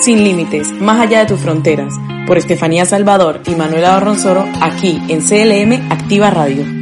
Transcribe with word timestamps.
Sin 0.00 0.24
límites, 0.24 0.72
más 0.80 1.00
allá 1.00 1.20
de 1.20 1.26
tus 1.26 1.40
fronteras, 1.40 1.92
por 2.26 2.38
Estefanía 2.38 2.86
Salvador 2.86 3.42
y 3.46 3.54
Manuela 3.54 3.90
Barronzoro, 3.90 4.44
aquí 4.62 4.98
en 5.08 5.20
CLM 5.20 5.92
Activa 5.92 6.30
Radio. 6.30 6.79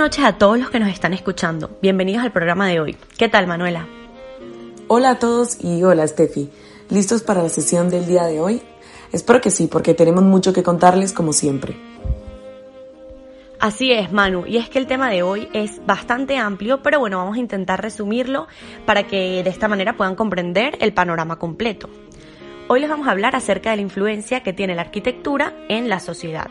Noches 0.00 0.24
a 0.24 0.38
todos 0.38 0.58
los 0.58 0.70
que 0.70 0.80
nos 0.80 0.88
están 0.88 1.12
escuchando. 1.12 1.76
Bienvenidos 1.82 2.24
al 2.24 2.32
programa 2.32 2.66
de 2.66 2.80
hoy. 2.80 2.96
¿Qué 3.18 3.28
tal, 3.28 3.46
Manuela? 3.46 3.86
Hola 4.88 5.10
a 5.10 5.18
todos 5.18 5.62
y 5.62 5.82
hola, 5.82 6.08
Steffi. 6.08 6.48
¿Listos 6.88 7.22
para 7.22 7.42
la 7.42 7.50
sesión 7.50 7.90
del 7.90 8.06
día 8.06 8.24
de 8.24 8.40
hoy? 8.40 8.62
Espero 9.12 9.42
que 9.42 9.50
sí, 9.50 9.66
porque 9.66 9.92
tenemos 9.92 10.24
mucho 10.24 10.54
que 10.54 10.62
contarles 10.62 11.12
como 11.12 11.34
siempre. 11.34 11.76
Así 13.58 13.92
es, 13.92 14.10
Manu, 14.10 14.46
y 14.46 14.56
es 14.56 14.70
que 14.70 14.78
el 14.78 14.86
tema 14.86 15.10
de 15.10 15.22
hoy 15.22 15.50
es 15.52 15.84
bastante 15.84 16.38
amplio, 16.38 16.82
pero 16.82 16.98
bueno, 16.98 17.18
vamos 17.18 17.36
a 17.36 17.40
intentar 17.40 17.82
resumirlo 17.82 18.48
para 18.86 19.06
que 19.06 19.42
de 19.44 19.50
esta 19.50 19.68
manera 19.68 19.98
puedan 19.98 20.14
comprender 20.14 20.78
el 20.80 20.94
panorama 20.94 21.38
completo. 21.38 21.90
Hoy 22.72 22.78
les 22.78 22.88
vamos 22.88 23.08
a 23.08 23.10
hablar 23.10 23.34
acerca 23.34 23.70
de 23.70 23.76
la 23.78 23.82
influencia 23.82 24.44
que 24.44 24.52
tiene 24.52 24.76
la 24.76 24.82
arquitectura 24.82 25.54
en 25.68 25.88
la 25.88 25.98
sociedad, 25.98 26.46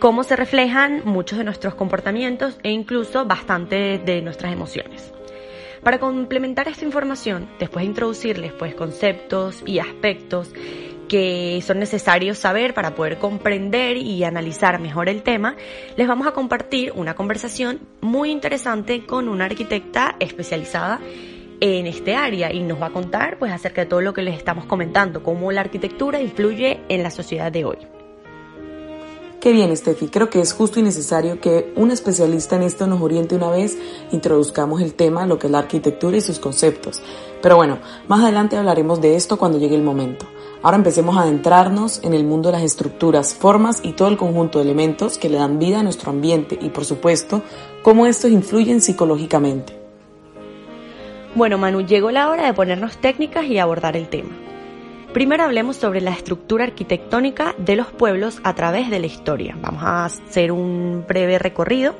cómo 0.00 0.24
se 0.24 0.34
reflejan 0.34 1.02
muchos 1.04 1.38
de 1.38 1.44
nuestros 1.44 1.76
comportamientos 1.76 2.58
e 2.64 2.72
incluso 2.72 3.24
bastante 3.24 4.00
de 4.00 4.20
nuestras 4.20 4.52
emociones. 4.52 5.12
Para 5.84 6.00
complementar 6.00 6.66
esta 6.66 6.84
información, 6.84 7.48
después 7.60 7.84
de 7.84 7.90
introducirles 7.90 8.52
pues 8.52 8.74
conceptos 8.74 9.62
y 9.64 9.78
aspectos 9.78 10.52
que 11.08 11.62
son 11.64 11.78
necesarios 11.78 12.36
saber 12.36 12.74
para 12.74 12.96
poder 12.96 13.18
comprender 13.18 13.96
y 13.96 14.24
analizar 14.24 14.80
mejor 14.80 15.08
el 15.08 15.22
tema, 15.22 15.54
les 15.96 16.08
vamos 16.08 16.26
a 16.26 16.32
compartir 16.32 16.90
una 16.96 17.14
conversación 17.14 17.78
muy 18.00 18.32
interesante 18.32 19.06
con 19.06 19.28
una 19.28 19.44
arquitecta 19.44 20.16
especializada 20.18 20.98
en 21.60 21.86
este 21.86 22.14
área 22.14 22.52
y 22.52 22.62
nos 22.62 22.80
va 22.80 22.86
a 22.86 22.90
contar 22.90 23.38
pues 23.38 23.52
acerca 23.52 23.82
de 23.82 23.86
todo 23.86 24.00
lo 24.00 24.14
que 24.14 24.22
les 24.22 24.36
estamos 24.36 24.64
comentando, 24.64 25.22
cómo 25.22 25.52
la 25.52 25.60
arquitectura 25.60 26.20
influye 26.20 26.80
en 26.88 27.02
la 27.02 27.10
sociedad 27.10 27.52
de 27.52 27.64
hoy. 27.64 27.78
Qué 29.40 29.52
bien, 29.52 29.74
Steffi. 29.74 30.08
Creo 30.08 30.28
que 30.28 30.40
es 30.42 30.52
justo 30.52 30.80
y 30.80 30.82
necesario 30.82 31.40
que 31.40 31.72
un 31.74 31.90
especialista 31.90 32.56
en 32.56 32.62
esto 32.62 32.86
nos 32.86 33.00
oriente 33.00 33.34
una 33.34 33.48
vez 33.48 33.78
introduzcamos 34.12 34.82
el 34.82 34.92
tema, 34.92 35.24
lo 35.24 35.38
que 35.38 35.46
es 35.46 35.50
la 35.50 35.60
arquitectura 35.60 36.18
y 36.18 36.20
sus 36.20 36.38
conceptos. 36.38 37.02
Pero 37.40 37.56
bueno, 37.56 37.78
más 38.06 38.22
adelante 38.22 38.58
hablaremos 38.58 39.00
de 39.00 39.16
esto 39.16 39.38
cuando 39.38 39.58
llegue 39.58 39.76
el 39.76 39.82
momento. 39.82 40.26
Ahora 40.62 40.76
empecemos 40.76 41.16
a 41.16 41.22
adentrarnos 41.22 42.04
en 42.04 42.12
el 42.12 42.24
mundo 42.24 42.50
de 42.50 42.56
las 42.56 42.64
estructuras, 42.64 43.34
formas 43.34 43.80
y 43.82 43.92
todo 43.92 44.08
el 44.08 44.18
conjunto 44.18 44.58
de 44.58 44.66
elementos 44.66 45.16
que 45.16 45.30
le 45.30 45.38
dan 45.38 45.58
vida 45.58 45.80
a 45.80 45.82
nuestro 45.82 46.10
ambiente 46.10 46.58
y, 46.60 46.68
por 46.68 46.84
supuesto, 46.84 47.42
cómo 47.82 48.06
estos 48.06 48.30
influyen 48.30 48.82
psicológicamente. 48.82 49.79
Bueno, 51.34 51.58
Manu, 51.58 51.82
llegó 51.82 52.10
la 52.10 52.28
hora 52.28 52.44
de 52.44 52.54
ponernos 52.54 52.98
técnicas 52.98 53.44
y 53.44 53.58
abordar 53.58 53.96
el 53.96 54.08
tema. 54.08 54.30
Primero 55.12 55.44
hablemos 55.44 55.76
sobre 55.76 56.00
la 56.00 56.10
estructura 56.10 56.64
arquitectónica 56.64 57.54
de 57.56 57.76
los 57.76 57.86
pueblos 57.88 58.40
a 58.42 58.54
través 58.54 58.90
de 58.90 58.98
la 58.98 59.06
historia. 59.06 59.56
Vamos 59.60 59.82
a 59.84 60.04
hacer 60.06 60.50
un 60.50 61.04
breve 61.06 61.38
recorrido. 61.38 61.94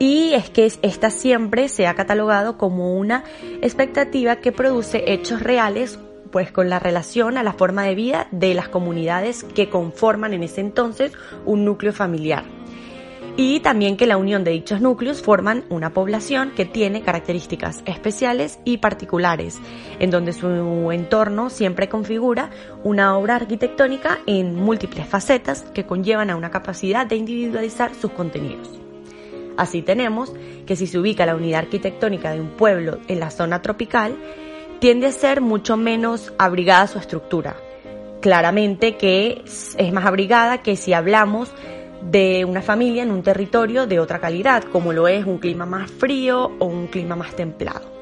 Y 0.00 0.34
es 0.34 0.50
que 0.50 0.66
esta 0.82 1.10
siempre 1.10 1.68
se 1.68 1.86
ha 1.86 1.94
catalogado 1.94 2.58
como 2.58 2.96
una 2.96 3.24
expectativa 3.62 4.36
que 4.36 4.52
produce 4.52 5.12
hechos 5.12 5.40
reales 5.40 5.98
pues 6.32 6.52
con 6.52 6.68
la 6.68 6.78
relación 6.78 7.38
a 7.38 7.42
la 7.42 7.52
forma 7.52 7.84
de 7.84 7.94
vida 7.94 8.28
de 8.32 8.54
las 8.54 8.68
comunidades 8.68 9.44
que 9.44 9.70
conforman 9.70 10.34
en 10.34 10.42
ese 10.42 10.60
entonces 10.60 11.12
un 11.46 11.64
núcleo 11.64 11.92
familiar 11.92 12.57
y 13.40 13.60
también 13.60 13.96
que 13.96 14.08
la 14.08 14.16
unión 14.16 14.42
de 14.42 14.50
dichos 14.50 14.80
núcleos 14.80 15.22
forman 15.22 15.62
una 15.70 15.94
población 15.94 16.50
que 16.56 16.64
tiene 16.64 17.02
características 17.02 17.84
especiales 17.86 18.58
y 18.64 18.78
particulares, 18.78 19.60
en 20.00 20.10
donde 20.10 20.32
su 20.32 20.90
entorno 20.90 21.48
siempre 21.48 21.88
configura 21.88 22.50
una 22.82 23.16
obra 23.16 23.36
arquitectónica 23.36 24.18
en 24.26 24.56
múltiples 24.56 25.06
facetas 25.06 25.62
que 25.72 25.86
conllevan 25.86 26.30
a 26.30 26.36
una 26.36 26.50
capacidad 26.50 27.06
de 27.06 27.14
individualizar 27.14 27.94
sus 27.94 28.10
contenidos. 28.10 28.68
Así 29.56 29.82
tenemos 29.82 30.32
que 30.66 30.74
si 30.74 30.88
se 30.88 30.98
ubica 30.98 31.24
la 31.24 31.36
unidad 31.36 31.60
arquitectónica 31.60 32.32
de 32.32 32.40
un 32.40 32.48
pueblo 32.48 32.98
en 33.06 33.20
la 33.20 33.30
zona 33.30 33.62
tropical, 33.62 34.16
tiende 34.80 35.06
a 35.06 35.12
ser 35.12 35.42
mucho 35.42 35.76
menos 35.76 36.32
abrigada 36.38 36.88
su 36.88 36.98
estructura. 36.98 37.54
Claramente 38.20 38.96
que 38.96 39.42
es 39.44 39.92
más 39.92 40.06
abrigada 40.06 40.60
que 40.60 40.74
si 40.74 40.92
hablamos 40.92 41.52
de 42.02 42.44
una 42.44 42.62
familia 42.62 43.02
en 43.02 43.10
un 43.10 43.22
territorio 43.22 43.86
de 43.86 44.00
otra 44.00 44.20
calidad, 44.20 44.64
como 44.64 44.92
lo 44.92 45.08
es 45.08 45.26
un 45.26 45.38
clima 45.38 45.66
más 45.66 45.90
frío 45.90 46.52
o 46.58 46.64
un 46.66 46.86
clima 46.86 47.16
más 47.16 47.34
templado. 47.34 47.98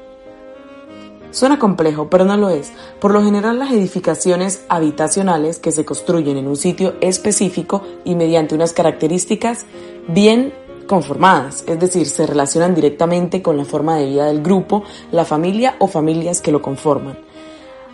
Suena 1.31 1.59
complejo, 1.59 2.09
pero 2.09 2.25
no 2.25 2.37
lo 2.37 2.49
es. 2.49 2.71
Por 2.99 3.11
lo 3.11 3.21
general 3.21 3.59
las 3.59 3.71
edificaciones 3.71 4.63
habitacionales 4.69 5.59
que 5.59 5.71
se 5.71 5.85
construyen 5.85 6.37
en 6.37 6.47
un 6.47 6.55
sitio 6.55 6.95
específico 7.01 7.83
y 8.05 8.15
mediante 8.15 8.55
unas 8.55 8.73
características 8.73 9.65
bien 10.07 10.53
conformadas, 10.87 11.65
es 11.67 11.79
decir, 11.79 12.07
se 12.07 12.25
relacionan 12.25 12.73
directamente 12.73 13.41
con 13.41 13.57
la 13.57 13.65
forma 13.65 13.97
de 13.97 14.05
vida 14.05 14.25
del 14.27 14.41
grupo, 14.41 14.83
la 15.11 15.25
familia 15.25 15.75
o 15.79 15.87
familias 15.87 16.41
que 16.41 16.53
lo 16.53 16.61
conforman. 16.61 17.19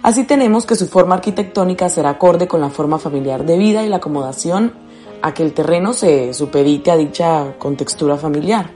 Así 0.03 0.25
tenemos 0.25 0.65
que 0.65 0.75
su 0.75 0.87
forma 0.87 1.15
arquitectónica 1.15 1.89
será 1.89 2.11
acorde 2.11 2.47
con 2.47 2.61
la 2.61 2.69
forma 2.69 2.99
familiar 2.99 3.45
de 3.45 3.57
vida 3.57 3.83
y 3.83 3.89
la 3.89 3.95
acomodación 3.97 4.73
a 5.23 5.33
que 5.33 5.41
el 5.41 5.53
terreno 5.53 5.93
se 5.93 6.33
supedite 6.33 6.91
a 6.91 6.97
dicha 6.97 7.55
contextura 7.57 8.17
familiar. 8.17 8.69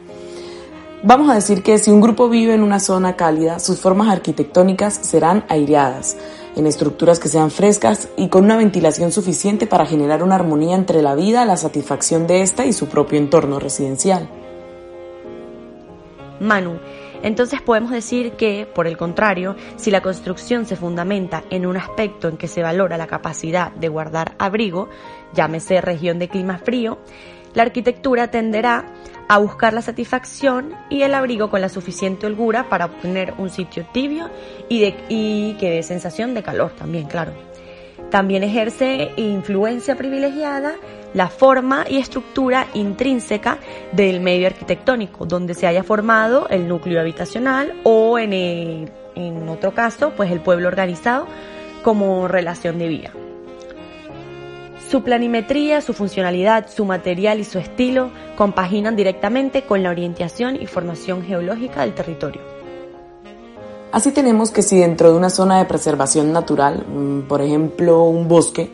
Vamos 1.04 1.30
a 1.30 1.36
decir 1.36 1.62
que 1.62 1.78
si 1.78 1.92
un 1.92 2.02
grupo 2.02 2.30
vive 2.30 2.56
en 2.56 2.64
una 2.64 2.80
zona 2.80 3.18
cálida, 3.18 3.60
sus 3.60 3.80
formas 3.80 4.08
arquitectónicas 4.08 4.96
serán 4.96 5.46
aireadas, 5.50 6.18
en 6.56 6.66
estructuras 6.66 7.20
que 7.20 7.28
sean 7.28 7.52
frescas 7.52 8.08
y 8.16 8.30
con 8.30 8.46
una 8.46 8.56
ventilación 8.56 9.12
suficiente 9.12 9.68
para 9.68 9.86
generar 9.86 10.24
una 10.24 10.36
armonía 10.36 10.76
entre 10.76 11.02
la 11.02 11.16
vida, 11.16 11.46
la 11.46 11.58
satisfacción 11.58 12.28
de 12.28 12.42
esta 12.42 12.66
y 12.66 12.72
su 12.72 12.88
propio 12.88 13.20
entorno 13.20 13.60
residencial. 13.60 14.30
Manu, 16.40 16.80
entonces 17.24 17.62
podemos 17.62 17.92
decir 17.92 18.34
que, 18.34 18.68
por 18.74 18.88
el 18.88 18.98
contrario, 18.98 19.56
si 19.76 19.92
la 19.92 20.02
construcción 20.02 20.66
se 20.66 20.76
fundamenta 20.76 21.44
en 21.50 21.66
un 21.66 21.78
aspecto 21.78 22.28
en 22.28 22.38
que 22.38 22.48
se 22.48 22.62
valora 22.62 22.98
la 22.98 23.08
capacidad 23.08 23.72
de 23.72 23.90
guardar 23.90 24.36
abrigo, 24.40 24.90
llámese 25.34 25.82
región 25.82 26.20
de 26.20 26.30
clima 26.30 26.58
frío, 26.58 27.00
la 27.54 27.64
arquitectura 27.64 28.30
tenderá 28.30 28.86
a 29.28 29.38
buscar 29.40 29.74
la 29.74 29.82
satisfacción 29.82 30.74
y 30.90 31.02
el 31.02 31.14
abrigo 31.14 31.50
con 31.50 31.62
la 31.62 31.70
suficiente 31.70 32.26
holgura 32.26 32.70
para 32.70 32.86
obtener 32.86 33.34
un 33.38 33.50
sitio 33.50 33.86
tibio 33.92 34.30
y, 34.70 34.80
de, 34.80 34.96
y 35.10 35.54
que 35.56 35.70
dé 35.72 35.84
sensación 35.84 36.34
de 36.34 36.44
calor 36.44 36.72
también, 36.72 37.08
claro. 37.08 37.34
También 38.10 38.44
ejerce 38.44 39.12
influencia 39.18 39.96
privilegiada 39.96 40.76
la 41.14 41.30
forma 41.30 41.86
y 41.90 41.98
estructura 41.98 42.68
intrínseca 42.74 43.58
del 43.92 44.20
medio 44.20 44.48
arquitectónico, 44.48 45.26
donde 45.26 45.54
se 45.54 45.68
haya 45.68 45.84
formado 45.84 46.48
el 46.50 46.68
núcleo 46.68 47.00
habitacional 47.00 47.74
o 47.84 48.20
en, 48.20 48.34
en 48.34 49.50
otro 49.50 49.74
caso, 49.74 50.14
pues 50.16 50.32
el 50.32 50.42
pueblo 50.42 50.68
organizado 50.68 51.28
como 51.84 52.28
relación 52.28 52.78
de 52.78 52.88
vida. 52.88 53.12
Su 54.90 55.04
planimetría, 55.04 55.82
su 55.82 55.94
funcionalidad, 55.94 56.70
su 56.70 56.86
material 56.86 57.40
y 57.42 57.44
su 57.44 57.60
estilo 57.60 58.10
compaginan 58.38 58.96
directamente 58.96 59.64
con 59.64 59.84
la 59.84 59.90
orientación 59.90 60.56
y 60.62 60.66
formación 60.66 61.24
geológica 61.24 61.82
del 61.82 61.94
territorio. 61.94 62.42
Así 63.92 64.12
tenemos 64.12 64.52
que 64.52 64.62
si 64.62 64.80
dentro 64.80 65.12
de 65.12 65.18
una 65.18 65.30
zona 65.30 65.60
de 65.60 65.66
preservación 65.66 66.32
natural, 66.32 66.86
mm, 66.88 67.22
por 67.22 67.42
ejemplo 67.42 68.04
un 68.04 68.28
bosque, 68.28 68.72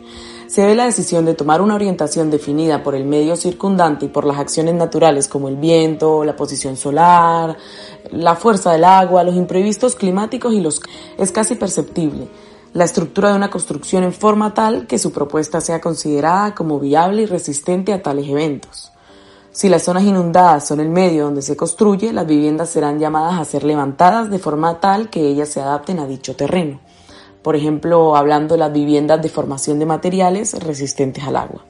se 0.54 0.64
ve 0.64 0.76
la 0.76 0.84
decisión 0.84 1.24
de 1.24 1.34
tomar 1.34 1.60
una 1.60 1.74
orientación 1.74 2.30
definida 2.30 2.84
por 2.84 2.94
el 2.94 3.04
medio 3.04 3.34
circundante 3.34 4.04
y 4.04 4.08
por 4.08 4.24
las 4.24 4.38
acciones 4.38 4.76
naturales 4.76 5.26
como 5.26 5.48
el 5.48 5.56
viento, 5.56 6.22
la 6.22 6.36
posición 6.36 6.76
solar, 6.76 7.56
la 8.12 8.36
fuerza 8.36 8.70
del 8.70 8.84
agua, 8.84 9.24
los 9.24 9.34
imprevistos 9.34 9.96
climáticos 9.96 10.54
y 10.54 10.60
los 10.60 10.80
es 11.18 11.32
casi 11.32 11.56
perceptible 11.56 12.28
la 12.72 12.84
estructura 12.84 13.30
de 13.30 13.34
una 13.34 13.50
construcción 13.50 14.04
en 14.04 14.12
forma 14.12 14.54
tal 14.54 14.86
que 14.86 15.00
su 15.00 15.10
propuesta 15.10 15.60
sea 15.60 15.80
considerada 15.80 16.54
como 16.54 16.78
viable 16.78 17.22
y 17.22 17.26
resistente 17.26 17.92
a 17.92 18.00
tales 18.00 18.28
eventos. 18.28 18.92
Si 19.50 19.68
las 19.68 19.82
zonas 19.82 20.04
inundadas 20.04 20.68
son 20.68 20.78
el 20.78 20.88
medio 20.88 21.24
donde 21.24 21.42
se 21.42 21.56
construye, 21.56 22.12
las 22.12 22.28
viviendas 22.28 22.70
serán 22.70 23.00
llamadas 23.00 23.40
a 23.40 23.44
ser 23.44 23.64
levantadas 23.64 24.30
de 24.30 24.38
forma 24.38 24.78
tal 24.78 25.10
que 25.10 25.26
ellas 25.26 25.48
se 25.48 25.60
adapten 25.60 25.98
a 25.98 26.06
dicho 26.06 26.36
terreno. 26.36 26.78
Por 27.44 27.56
ejemplo, 27.56 28.16
hablando 28.16 28.54
de 28.54 28.58
las 28.58 28.72
viviendas 28.72 29.20
de 29.20 29.28
formación 29.28 29.78
de 29.78 29.84
materiales 29.84 30.54
resistentes 30.54 31.24
al 31.24 31.36
agua. 31.36 31.66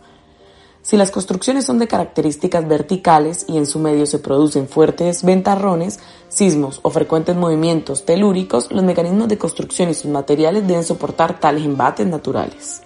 Si 0.82 0.97
las 0.97 1.11
construcciones 1.11 1.65
son 1.65 1.81
de 1.81 1.88
características 1.88 2.69
verticales 2.69 3.44
y 3.49 3.56
en 3.56 3.67
su 3.67 3.81
medio 3.81 4.06
se 4.06 4.21
producen 4.21 4.69
fuertes 4.69 5.25
ventarrones, 5.25 5.99
sismos 6.29 6.79
o 6.82 6.91
frecuentes 6.91 7.35
movimientos 7.35 8.05
telúricos, 8.05 8.71
los 8.71 8.85
mecanismos 8.85 9.26
de 9.26 9.37
construcción 9.37 9.91
y 9.91 9.94
sus 9.94 10.12
materiales 10.12 10.65
deben 10.65 10.85
soportar 10.85 11.41
tales 11.41 11.65
embates 11.65 12.06
naturales. 12.06 12.82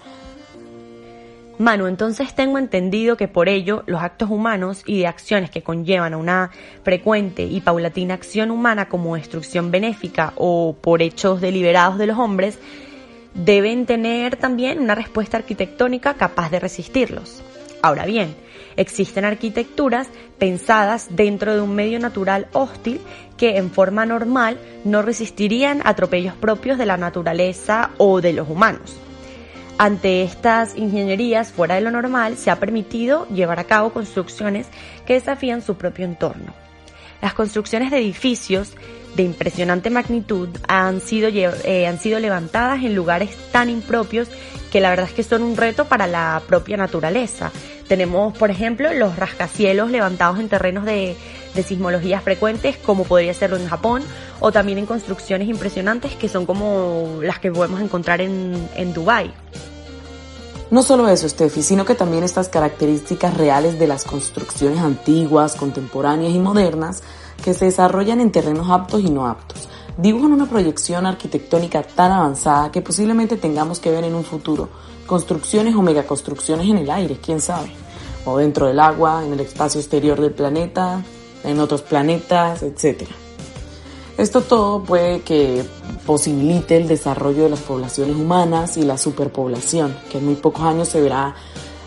Manu, 1.59 1.89
entonces 1.89 2.35
tengo 2.35 2.57
entendido 2.59 3.17
que 3.17 3.27
por 3.27 3.49
ello 3.49 3.83
los 3.87 4.01
actos 4.01 4.31
humanos 4.31 4.85
y 4.87 5.01
de 5.01 5.09
acciones 5.09 5.51
que 5.51 5.63
conllevan 5.63 6.15
a 6.15 6.17
una 6.17 6.51
frecuente 6.85 7.43
y 7.43 7.61
paulatina 7.61 8.15
acción 8.15 8.53
humana 8.53 8.89
como 8.89 9.17
destrucción 9.17 9.73
benéfica 9.73 10.33
o 10.37 10.77
por 10.81 11.03
hechos 11.03 11.41
deliberados 11.41 11.99
de 11.99 12.07
los 12.07 12.17
hombres 12.17 12.61
deben 13.35 13.87
tener 13.87 14.37
también 14.37 14.79
una 14.79 14.95
respuesta 14.95 15.37
arquitectónica 15.37 16.15
capaz 16.15 16.49
de 16.51 16.61
resistirlos. 16.61 17.43
Ahora 17.83 18.07
bien, 18.07 18.37
existen 18.77 19.25
arquitecturas 19.25 20.09
pensadas 20.39 21.09
dentro 21.11 21.55
de 21.55 21.61
un 21.61 21.75
medio 21.75 21.99
natural 21.99 22.47
hostil 22.53 23.01
que 23.37 23.57
en 23.57 23.71
forma 23.73 24.07
normal 24.07 24.59
no 24.85 25.03
resistirían 25.03 25.83
atropellos 25.85 26.35
propios 26.35 26.79
de 26.79 26.87
la 26.87 26.97
naturaleza 26.97 27.91
o 27.99 28.21
de 28.21 28.33
los 28.33 28.49
humanos. 28.49 28.97
Ante 29.79 30.25
estas 30.25 30.77
ingenierías 30.77 31.53
fuera 31.53 31.77
de 31.77 31.81
lo 31.81 31.93
normal 31.93 32.37
se 32.37 32.51
ha 32.51 32.59
permitido 32.59 33.29
llevar 33.29 33.61
a 33.61 33.65
cabo 33.65 33.93
construcciones 33.93 34.67
que 35.07 35.15
desafían 35.15 35.63
su 35.63 35.77
propio 35.77 36.05
entorno. 36.05 36.53
Las 37.23 37.33
construcciones 37.35 37.93
de 37.93 37.99
edificios 37.99 38.73
de 39.15 39.23
impresionante 39.23 39.89
magnitud 39.89 40.49
han 40.67 41.01
sido, 41.01 41.29
eh, 41.29 41.87
han 41.87 42.01
sido 42.01 42.19
levantadas 42.19 42.83
en 42.83 42.97
lugares 42.97 43.37
tan 43.53 43.71
impropios 43.71 44.29
que 44.73 44.81
la 44.81 44.91
verdad 44.91 45.07
es 45.07 45.13
que 45.13 45.23
son 45.23 45.43
un 45.43 45.57
reto 45.57 45.87
para 45.87 46.09
la 46.09 46.43
propia 46.47 46.77
naturaleza. 46.77 47.53
Tenemos, 47.87 48.37
por 48.37 48.51
ejemplo, 48.51 48.93
los 48.93 49.17
rascacielos 49.17 49.91
levantados 49.91 50.41
en 50.41 50.49
terrenos 50.49 50.85
de, 50.85 51.17
de 51.59 51.65
sismologías 51.65 52.23
frecuentes, 52.23 52.77
como 52.77 53.05
podría 53.05 53.35
serlo 53.35 53.57
en 53.57 53.67
Japón, 53.67 54.03
o 54.39 54.53
también 54.53 54.79
en 54.79 54.87
construcciones 54.87 55.49
impresionantes 55.49 56.15
que 56.15 56.29
son 56.29 56.47
como 56.47 57.19
las 57.21 57.41
que 57.41 57.51
podemos 57.51 57.81
encontrar 57.81 58.21
en, 58.21 58.69
en 58.77 58.95
Dubái. 58.95 59.33
No 60.71 60.83
solo 60.83 61.09
eso, 61.09 61.29
Steffi, 61.29 61.63
sino 61.63 61.85
que 61.85 61.95
también 61.95 62.23
estas 62.23 62.49
características 62.49 63.37
reales 63.37 63.79
de 63.79 63.87
las 63.87 64.05
construcciones 64.05 64.79
antiguas, 64.79 65.57
contemporáneas 65.57 66.33
y 66.33 66.39
modernas 66.39 67.03
que 67.43 67.55
se 67.55 67.65
desarrollan 67.65 68.21
en 68.21 68.31
terrenos 68.31 68.71
aptos 68.71 69.01
y 69.01 69.11
no 69.11 69.27
aptos. 69.27 69.69
Dibujan 69.97 70.33
una 70.33 70.47
proyección 70.47 71.07
arquitectónica 71.07 71.83
tan 71.83 72.13
avanzada 72.13 72.71
que 72.71 72.83
posiblemente 72.83 73.37
tengamos 73.37 73.81
que 73.81 73.91
ver 73.91 74.05
en 74.05 74.15
un 74.15 74.25
futuro 74.25 74.69
construcciones 75.07 75.75
o 75.75 75.83
megaconstrucciones 75.83 76.69
en 76.69 76.79
el 76.79 76.91
aire, 76.91 77.19
quién 77.21 77.41
sabe, 77.41 77.73
o 78.25 78.37
dentro 78.37 78.67
del 78.67 78.79
agua, 78.79 79.25
en 79.25 79.33
el 79.33 79.41
espacio 79.41 79.81
exterior 79.81 80.21
del 80.21 80.33
planeta, 80.33 81.03
en 81.45 81.61
otros 81.61 81.83
planetas, 81.83 82.63
etc. 82.63 83.09
Esto 84.17 84.41
todo 84.41 84.83
puede 84.83 85.21
que 85.21 85.65
posibilite 86.07 86.77
el 86.77 86.89
desarrollo 86.89 87.45
de 87.45 87.51
las 87.51 87.61
poblaciones 87.61 88.17
humanas 88.17 88.77
y 88.77 88.83
la 88.83 88.99
superpoblación, 88.99 89.97
que 90.11 90.19
en 90.19 90.27
muy 90.27 90.35
pocos 90.35 90.63
años 90.63 90.89
se 90.89 91.01
verá 91.01 91.35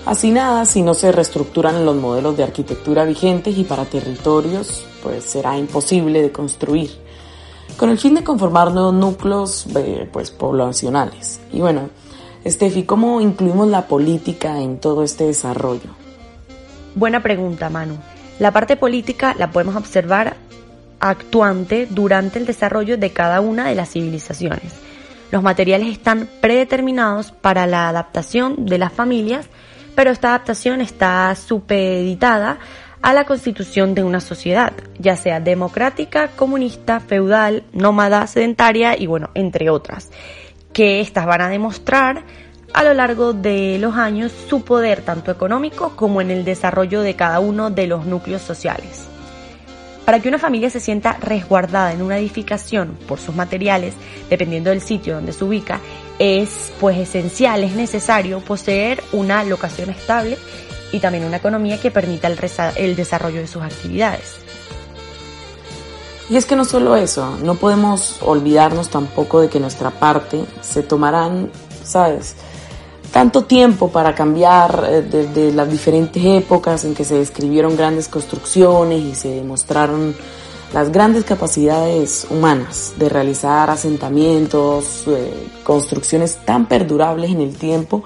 Así 0.06 0.32
nada, 0.32 0.66
si 0.66 0.82
no 0.82 0.96
se 0.96 1.12
reestructuran 1.12 1.86
los 1.86 1.96
modelos 1.96 2.36
de 2.36 2.44
arquitectura 2.44 3.06
vigentes 3.06 3.56
y 3.58 3.64
para 3.64 3.86
territorios, 3.86 4.84
pues 5.04 5.24
será 5.24 5.58
imposible 5.58 6.24
de 6.24 6.32
construir, 6.32 6.90
con 7.78 7.90
el 7.92 8.00
fin 8.00 8.16
de 8.16 8.24
conformar 8.24 8.72
nuevos 8.72 8.96
núcleos 8.96 9.68
eh, 9.76 10.10
pues, 10.12 10.32
poblacionales. 10.32 11.40
Y 11.54 11.62
bueno, 11.62 11.90
Estefi, 12.44 12.84
¿cómo 12.84 13.22
incluimos 13.22 13.68
la 13.68 13.88
política 13.88 14.60
en 14.60 14.80
todo 14.80 15.04
este 15.04 15.26
desarrollo? 15.26 15.92
Buena 16.96 17.22
pregunta, 17.22 17.70
Manu. 17.70 17.98
La 18.42 18.52
parte 18.52 18.76
política 18.76 19.34
la 19.40 19.52
podemos 19.52 19.78
observar 19.78 20.36
actuante 21.00 21.88
durante 21.90 22.40
el 22.40 22.46
desarrollo 22.46 22.98
de 22.98 23.12
cada 23.12 23.40
una 23.40 23.70
de 23.70 23.76
las 23.76 23.92
civilizaciones. 23.92 24.74
Los 25.32 25.44
materiales 25.44 25.88
están 25.88 26.28
predeterminados 26.42 27.32
para 27.32 27.66
la 27.66 27.88
adaptación 27.88 28.66
de 28.66 28.78
las 28.78 28.92
familias 28.92 29.48
pero 29.96 30.12
esta 30.12 30.30
adaptación 30.30 30.82
está 30.82 31.34
supeditada 31.36 32.60
a 33.02 33.14
la 33.14 33.26
constitución 33.26 33.96
de 33.96 34.04
una 34.04 34.20
sociedad, 34.20 34.74
ya 35.00 35.16
sea 35.16 35.40
democrática, 35.40 36.30
comunista, 36.30 37.00
feudal, 37.00 37.64
nómada, 37.74 38.28
sedentaria 38.28 38.98
y 38.98 39.08
bueno, 39.08 39.32
entre 39.34 39.70
otras, 39.70 40.12
que 40.72 41.02
estas 41.02 41.26
van 41.26 41.42
a 41.42 41.50
demostrar 41.50 42.24
a 42.74 42.84
lo 42.84 42.94
largo 42.94 43.34
de 43.34 43.78
los 43.80 43.96
años 43.96 44.32
su 44.50 44.64
poder 44.64 45.02
tanto 45.02 45.32
económico 45.32 45.94
como 45.96 46.22
en 46.22 46.32
el 46.32 46.46
desarrollo 46.46 47.02
de 47.02 47.16
cada 47.16 47.40
uno 47.40 47.70
de 47.70 47.88
los 47.88 48.06
núcleos 48.06 48.42
sociales. 48.42 49.08
Para 50.06 50.20
que 50.20 50.30
una 50.30 50.40
familia 50.40 50.70
se 50.70 50.80
sienta 50.80 51.14
resguardada 51.22 51.94
en 51.94 52.02
una 52.02 52.18
edificación 52.18 52.98
por 53.08 53.20
sus 53.20 53.36
materiales, 53.36 53.94
dependiendo 54.30 54.72
del 54.72 54.82
sitio 54.82 55.16
donde 55.16 55.32
se 55.32 55.44
ubica, 55.44 55.80
es 56.18 56.72
pues 56.80 56.98
esencial, 56.98 57.64
es 57.64 57.76
necesario 57.76 58.40
poseer 58.40 59.04
una 59.12 59.44
locación 59.44 59.90
estable 59.90 60.38
y 60.92 61.00
también 61.00 61.24
una 61.24 61.38
economía 61.38 61.80
que 61.80 61.92
permita 61.92 62.28
el, 62.28 62.38
el 62.78 62.96
desarrollo 62.96 63.40
de 63.40 63.48
sus 63.48 63.62
actividades. 63.62 64.36
Y 66.30 66.38
es 66.38 66.46
que 66.46 66.56
no 66.56 66.66
solo 66.66 66.96
eso, 66.96 67.38
no 67.44 67.56
podemos 67.56 68.22
olvidarnos 68.22 68.90
tampoco 68.90 69.42
de 69.42 69.50
que 69.50 69.60
nuestra 69.60 69.92
parte 69.92 70.46
se 70.62 70.82
tomarán, 70.82 71.52
¿sabes? 71.84 72.36
Tanto 73.12 73.44
tiempo 73.44 73.90
para 73.90 74.16
cambiar 74.16 74.86
eh, 74.88 75.02
desde 75.02 75.52
las 75.52 75.70
diferentes 75.70 76.24
épocas 76.24 76.86
en 76.86 76.96
que 76.96 77.04
se 77.04 77.16
describieron 77.16 77.76
grandes 77.76 78.08
construcciones 78.08 79.02
y 79.02 79.16
se 79.16 79.30
demostraron 79.30 80.16
las 80.74 80.92
grandes 80.92 81.26
capacidades 81.26 82.26
humanas 82.30 82.94
de 82.98 83.10
realizar 83.10 83.70
asentamientos, 83.70 85.04
eh, 85.08 85.48
construcciones 85.64 86.38
tan 86.46 86.68
perdurables 86.68 87.32
en 87.32 87.42
el 87.42 87.58
tiempo 87.58 88.04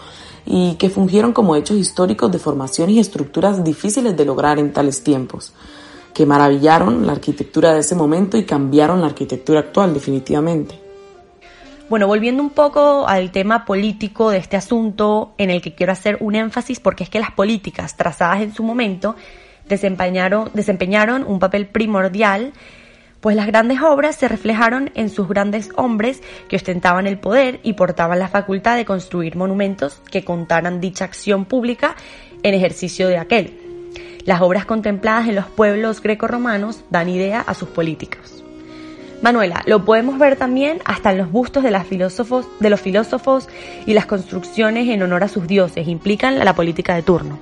y 0.47 0.73
que 0.75 0.89
fungieron 0.89 1.33
como 1.33 1.55
hechos 1.55 1.77
históricos 1.77 2.31
de 2.31 2.39
formaciones 2.39 2.95
y 2.95 2.99
estructuras 2.99 3.63
difíciles 3.63 4.17
de 4.17 4.25
lograr 4.25 4.57
en 4.57 4.73
tales 4.73 5.03
tiempos, 5.03 5.53
que 6.13 6.25
maravillaron 6.25 7.05
la 7.05 7.13
arquitectura 7.13 7.73
de 7.73 7.81
ese 7.81 7.93
momento 7.93 8.37
y 8.37 8.45
cambiaron 8.45 9.01
la 9.01 9.07
arquitectura 9.07 9.59
actual 9.59 9.93
definitivamente. 9.93 10.84
Bueno, 11.87 12.07
volviendo 12.07 12.41
un 12.41 12.49
poco 12.49 13.07
al 13.07 13.29
tema 13.29 13.63
político 13.63 14.31
de 14.31 14.39
este 14.39 14.57
asunto, 14.57 15.35
en 15.37 15.51
el 15.51 15.61
que 15.61 15.75
quiero 15.75 15.93
hacer 15.93 16.17
un 16.19 16.33
énfasis 16.33 16.79
porque 16.79 17.03
es 17.03 17.11
que 17.11 17.19
las 17.19 17.29
políticas 17.31 17.95
trazadas 17.95 18.41
en 18.41 18.55
su 18.55 18.63
momento 18.63 19.15
desempeñaron, 19.69 21.23
un 21.27 21.37
papel 21.37 21.67
primordial, 21.67 22.53
pues 23.21 23.35
las 23.35 23.45
grandes 23.45 23.81
obras 23.81 24.15
se 24.15 24.27
reflejaron 24.27 24.91
en 24.95 25.09
sus 25.09 25.27
grandes 25.27 25.69
hombres 25.75 26.23
que 26.47 26.55
ostentaban 26.55 27.05
el 27.05 27.19
poder 27.19 27.59
y 27.61 27.73
portaban 27.73 28.17
la 28.17 28.29
facultad 28.29 28.77
de 28.77 28.85
construir 28.85 29.35
monumentos 29.35 30.01
que 30.09 30.23
contaran 30.23 30.81
dicha 30.81 31.05
acción 31.05 31.45
pública 31.45 31.95
en 32.41 32.55
ejercicio 32.55 33.07
de 33.07 33.19
aquel. 33.19 33.59
Las 34.25 34.41
obras 34.41 34.65
contempladas 34.65 35.27
en 35.27 35.35
los 35.35 35.45
pueblos 35.45 36.01
grecorromanos 36.01 36.83
dan 36.89 37.09
idea 37.09 37.41
a 37.41 37.53
sus 37.53 37.69
políticos. 37.69 38.44
Manuela, 39.21 39.63
lo 39.65 39.85
podemos 39.85 40.19
ver 40.19 40.35
también 40.35 40.79
hasta 40.85 41.11
en 41.11 41.17
los 41.17 41.31
bustos 41.31 41.63
de, 41.63 41.71
los 41.71 42.81
filósofos 42.81 43.49
y 43.85 43.93
las 43.93 44.05
construcciones 44.05 44.89
en 44.89 45.01
honor 45.01 45.23
a 45.23 45.27
sus 45.27 45.47
dioses, 45.47 45.87
implican 45.87 46.37
la 46.37 46.55
política 46.55 46.95
de 46.95 47.01
turno. 47.01 47.39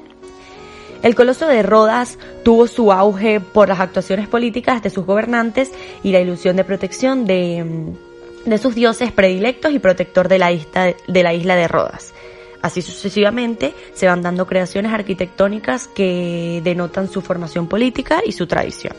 El 1.01 1.15
coloso 1.15 1.47
de 1.47 1.63
Rodas 1.63 2.17
tuvo 2.43 2.67
su 2.67 2.93
auge 2.93 3.41
por 3.41 3.67
las 3.67 3.81
actuaciones 3.81 4.27
políticas 4.27 4.81
de 4.81 4.89
sus 4.89 5.05
gobernantes 5.05 5.71
y 6.01 6.13
la 6.13 6.21
ilusión 6.21 6.55
de 6.55 6.63
protección 6.63 7.25
de, 7.25 7.95
mm, 8.45 8.57
sus 8.57 8.75
dioses 8.75 9.11
predilectos 9.11 9.73
y 9.73 9.79
protector 9.79 10.29
de 10.29 10.39
la 10.39 10.51
isla 11.33 11.55
de 11.55 11.67
Rodas. 11.67 12.13
Así 12.63 12.81
sucesivamente 12.81 13.73
se 13.93 14.07
van 14.07 14.21
dando 14.21 14.47
creaciones 14.47 14.93
arquitectónicas 14.93 15.89
que 15.89 16.61
denotan 16.63 17.09
su 17.09 17.21
formación 17.21 17.67
política 17.67 18.21
y 18.25 18.31
su 18.31 18.47
tradición. 18.47 18.95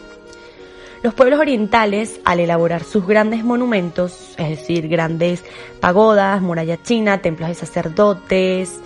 Los 1.05 1.13
pueblos 1.13 1.39
orientales, 1.39 2.19
al 2.25 2.41
elaborar 2.41 2.83
sus 2.83 3.07
grandes 3.07 3.45
monumentos, 3.45 4.35
es 4.39 4.49
decir, 4.49 4.89
grandes 4.89 5.45
pagodas, 5.79 6.41
muralla 6.41 6.83
china, 6.83 7.21
templos 7.21 7.51
de 7.51 7.55
sacerdotes, 7.55 8.81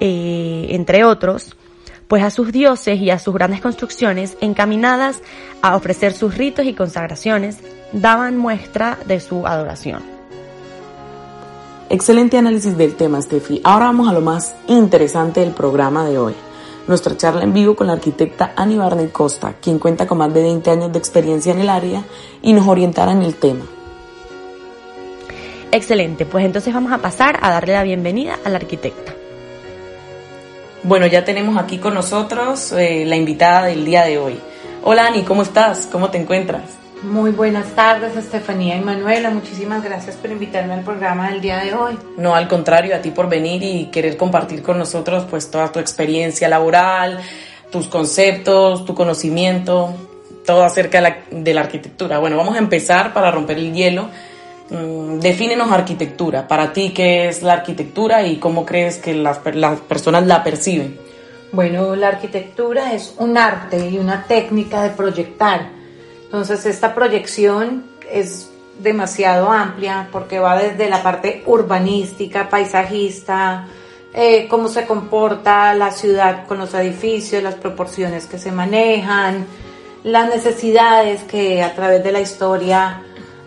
eh, 0.00 0.68
entre 0.70 1.04
otros, 1.04 1.54
pues 2.08 2.22
a 2.22 2.30
sus 2.30 2.50
dioses 2.50 2.98
y 2.98 3.10
a 3.10 3.18
sus 3.18 3.34
grandes 3.34 3.60
construcciones 3.60 4.38
encaminadas 4.40 5.20
a 5.60 5.76
ofrecer 5.76 6.14
sus 6.14 6.34
ritos 6.38 6.64
y 6.64 6.72
consagraciones, 6.72 7.58
daban 7.92 8.38
muestra 8.38 8.96
de 9.04 9.20
su 9.20 9.46
adoración. 9.46 10.02
Excelente 11.90 12.38
análisis 12.38 12.74
del 12.78 12.94
tema, 12.94 13.20
Steffi. 13.20 13.60
Ahora 13.64 13.84
vamos 13.84 14.08
a 14.08 14.14
lo 14.14 14.22
más 14.22 14.54
interesante 14.66 15.40
del 15.40 15.50
programa 15.50 16.06
de 16.06 16.16
hoy. 16.16 16.34
Nuestra 16.86 17.16
charla 17.16 17.42
en 17.42 17.54
vivo 17.54 17.74
con 17.74 17.86
la 17.86 17.94
arquitecta 17.94 18.52
Ani 18.56 18.76
Barney 18.76 19.08
Costa, 19.08 19.54
quien 19.60 19.78
cuenta 19.78 20.06
con 20.06 20.18
más 20.18 20.32
de 20.34 20.42
20 20.42 20.70
años 20.70 20.92
de 20.92 20.98
experiencia 20.98 21.52
en 21.52 21.60
el 21.60 21.70
área 21.70 22.04
y 22.42 22.52
nos 22.52 22.68
orientará 22.68 23.12
en 23.12 23.22
el 23.22 23.36
tema. 23.36 23.64
Excelente, 25.72 26.26
pues 26.26 26.44
entonces 26.44 26.74
vamos 26.74 26.92
a 26.92 26.98
pasar 26.98 27.38
a 27.40 27.50
darle 27.50 27.72
la 27.72 27.82
bienvenida 27.82 28.38
a 28.44 28.50
la 28.50 28.56
arquitecta. 28.56 29.14
Bueno, 30.82 31.06
ya 31.06 31.24
tenemos 31.24 31.56
aquí 31.56 31.78
con 31.78 31.94
nosotros 31.94 32.70
eh, 32.72 33.04
la 33.06 33.16
invitada 33.16 33.64
del 33.64 33.86
día 33.86 34.04
de 34.04 34.18
hoy. 34.18 34.38
Hola 34.82 35.06
Ani, 35.06 35.22
¿cómo 35.22 35.42
estás? 35.42 35.88
¿Cómo 35.90 36.10
te 36.10 36.18
encuentras? 36.18 36.83
Muy 37.04 37.32
buenas 37.32 37.66
tardes, 37.74 38.16
Estefanía 38.16 38.76
y 38.76 38.80
Manuela. 38.80 39.28
Muchísimas 39.28 39.84
gracias 39.84 40.16
por 40.16 40.30
invitarme 40.30 40.72
al 40.72 40.84
programa 40.84 41.28
del 41.28 41.42
día 41.42 41.58
de 41.58 41.74
hoy. 41.74 41.98
No, 42.16 42.34
al 42.34 42.48
contrario, 42.48 42.96
a 42.96 43.00
ti 43.00 43.10
por 43.10 43.28
venir 43.28 43.62
y 43.62 43.86
querer 43.86 44.16
compartir 44.16 44.62
con 44.62 44.78
nosotros 44.78 45.26
pues 45.28 45.50
toda 45.50 45.70
tu 45.70 45.80
experiencia 45.80 46.48
laboral, 46.48 47.20
tus 47.70 47.88
conceptos, 47.88 48.86
tu 48.86 48.94
conocimiento, 48.94 49.94
todo 50.46 50.64
acerca 50.64 50.98
de 50.98 51.02
la, 51.02 51.16
de 51.30 51.52
la 51.52 51.60
arquitectura. 51.60 52.18
Bueno, 52.18 52.38
vamos 52.38 52.54
a 52.54 52.58
empezar 52.58 53.12
para 53.12 53.30
romper 53.30 53.58
el 53.58 53.74
hielo. 53.74 54.08
Mm, 54.70 55.18
defínenos 55.18 55.70
arquitectura. 55.70 56.48
Para 56.48 56.72
ti, 56.72 56.94
¿qué 56.94 57.28
es 57.28 57.42
la 57.42 57.52
arquitectura 57.52 58.26
y 58.26 58.36
cómo 58.36 58.64
crees 58.64 58.96
que 58.96 59.12
las, 59.12 59.40
las 59.52 59.78
personas 59.80 60.26
la 60.26 60.42
perciben? 60.42 60.98
Bueno, 61.52 61.94
la 61.96 62.08
arquitectura 62.08 62.94
es 62.94 63.14
un 63.18 63.36
arte 63.36 63.90
y 63.90 63.98
una 63.98 64.24
técnica 64.24 64.82
de 64.82 64.90
proyectar. 64.90 65.83
Entonces, 66.34 66.66
esta 66.66 66.96
proyección 66.96 67.84
es 68.10 68.50
demasiado 68.80 69.52
amplia 69.52 70.08
porque 70.10 70.40
va 70.40 70.60
desde 70.60 70.90
la 70.90 71.00
parte 71.00 71.44
urbanística, 71.46 72.48
paisajista, 72.48 73.68
eh, 74.12 74.48
cómo 74.50 74.66
se 74.66 74.84
comporta 74.84 75.72
la 75.74 75.92
ciudad 75.92 76.48
con 76.48 76.58
los 76.58 76.74
edificios, 76.74 77.40
las 77.40 77.54
proporciones 77.54 78.26
que 78.26 78.38
se 78.38 78.50
manejan, 78.50 79.46
las 80.02 80.28
necesidades 80.28 81.22
que 81.22 81.62
a 81.62 81.72
través 81.76 82.02
de 82.02 82.10
la 82.10 82.20
historia 82.20 83.00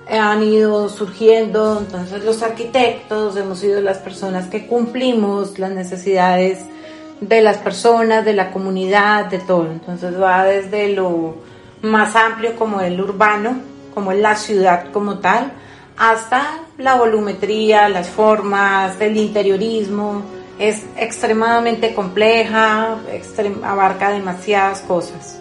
han 0.09 0.41
ido 0.41 0.87
surgiendo, 0.87 1.79
entonces 1.81 2.23
los 2.23 2.41
arquitectos 2.41 3.35
hemos 3.35 3.59
sido 3.59 3.81
las 3.81 3.97
personas 3.97 4.47
que 4.47 4.65
cumplimos 4.65 5.59
las 5.59 5.71
necesidades 5.71 6.59
de 7.19 7.41
las 7.41 7.57
personas, 7.57 8.23
de 8.23 8.31
la 8.31 8.49
comunidad, 8.51 9.25
de 9.25 9.39
todo. 9.39 9.69
Entonces 9.69 10.17
va 10.17 10.45
desde 10.45 10.93
lo 10.93 11.46
más 11.81 12.15
amplio 12.15 12.55
como 12.55 12.81
el 12.81 12.99
urbano, 12.99 13.59
como 13.93 14.13
la 14.13 14.35
ciudad 14.35 14.91
como 14.91 15.19
tal, 15.19 15.51
hasta 15.97 16.59
la 16.77 16.95
volumetría, 16.95 17.89
las 17.89 18.09
formas, 18.09 18.99
el 19.01 19.17
interiorismo. 19.17 20.21
Es 20.59 20.83
extremadamente 20.97 21.93
compleja, 21.93 22.97
abarca 23.63 24.11
demasiadas 24.11 24.81
cosas. 24.81 25.39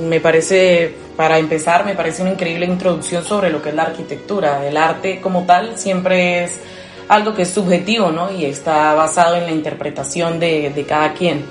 Me 0.00 0.20
parece 0.20 0.94
para 1.16 1.38
empezar, 1.38 1.84
me 1.84 1.94
parece 1.94 2.22
una 2.22 2.32
increíble 2.32 2.66
introducción 2.66 3.24
sobre 3.24 3.50
lo 3.50 3.62
que 3.62 3.70
es 3.70 3.74
la 3.74 3.84
arquitectura. 3.84 4.66
El 4.66 4.76
arte 4.76 5.20
como 5.20 5.44
tal 5.44 5.78
siempre 5.78 6.44
es 6.44 6.60
algo 7.08 7.34
que 7.34 7.42
es 7.42 7.50
subjetivo, 7.50 8.10
¿no? 8.10 8.30
Y 8.30 8.44
está 8.44 8.94
basado 8.94 9.36
en 9.36 9.44
la 9.44 9.52
interpretación 9.52 10.40
de, 10.40 10.70
de 10.70 10.84
cada 10.84 11.12
quien. 11.12 11.44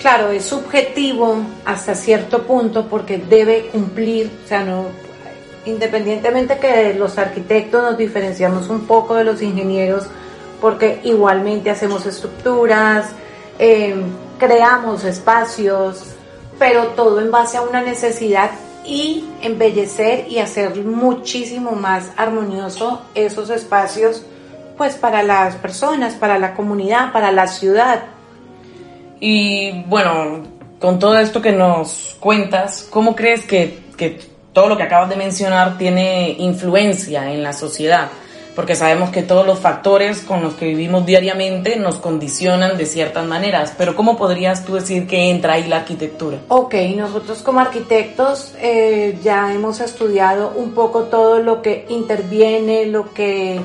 Claro, 0.00 0.30
es 0.30 0.46
subjetivo 0.46 1.42
hasta 1.66 1.94
cierto 1.94 2.44
punto 2.44 2.86
porque 2.86 3.18
debe 3.18 3.66
cumplir, 3.66 4.30
o 4.44 4.48
sea, 4.48 4.64
no, 4.64 4.86
independientemente 5.66 6.58
que 6.58 6.94
los 6.94 7.18
arquitectos 7.18 7.82
nos 7.82 7.98
diferenciamos 7.98 8.70
un 8.70 8.86
poco 8.86 9.14
de 9.14 9.24
los 9.24 9.42
ingenieros, 9.42 10.06
porque 10.58 11.00
igualmente 11.04 11.68
hacemos 11.68 12.06
estructuras, 12.06 13.10
eh, 13.58 13.94
creamos 14.38 15.04
espacios, 15.04 16.02
pero 16.58 16.88
todo 16.88 17.20
en 17.20 17.30
base 17.30 17.58
a 17.58 17.62
una 17.62 17.82
necesidad 17.82 18.50
y 18.86 19.28
embellecer 19.42 20.26
y 20.30 20.38
hacer 20.38 20.82
muchísimo 20.82 21.72
más 21.72 22.10
armonioso 22.16 23.02
esos 23.14 23.50
espacios 23.50 24.22
pues 24.78 24.94
para 24.94 25.22
las 25.22 25.56
personas, 25.56 26.14
para 26.14 26.38
la 26.38 26.54
comunidad, 26.54 27.12
para 27.12 27.32
la 27.32 27.46
ciudad. 27.48 28.04
Y 29.20 29.82
bueno, 29.82 30.42
con 30.80 30.98
todo 30.98 31.18
esto 31.18 31.40
que 31.42 31.52
nos 31.52 32.16
cuentas, 32.18 32.86
¿cómo 32.90 33.14
crees 33.14 33.44
que, 33.44 33.78
que 33.96 34.18
todo 34.52 34.68
lo 34.68 34.76
que 34.76 34.82
acabas 34.82 35.10
de 35.10 35.16
mencionar 35.16 35.78
tiene 35.78 36.34
influencia 36.38 37.32
en 37.32 37.42
la 37.42 37.52
sociedad? 37.52 38.08
porque 38.54 38.74
sabemos 38.74 39.10
que 39.10 39.22
todos 39.22 39.46
los 39.46 39.58
factores 39.58 40.20
con 40.20 40.42
los 40.42 40.54
que 40.54 40.66
vivimos 40.66 41.06
diariamente 41.06 41.76
nos 41.76 41.96
condicionan 41.96 42.76
de 42.76 42.86
ciertas 42.86 43.26
maneras, 43.26 43.72
pero 43.78 43.96
¿cómo 43.96 44.16
podrías 44.16 44.64
tú 44.64 44.74
decir 44.74 45.06
que 45.06 45.30
entra 45.30 45.54
ahí 45.54 45.66
la 45.66 45.78
arquitectura? 45.78 46.38
Ok, 46.48 46.74
nosotros 46.96 47.42
como 47.42 47.60
arquitectos 47.60 48.54
eh, 48.60 49.18
ya 49.22 49.52
hemos 49.52 49.80
estudiado 49.80 50.52
un 50.56 50.72
poco 50.72 51.04
todo 51.04 51.38
lo 51.38 51.62
que 51.62 51.86
interviene, 51.88 52.86
lo 52.86 53.14
que, 53.14 53.60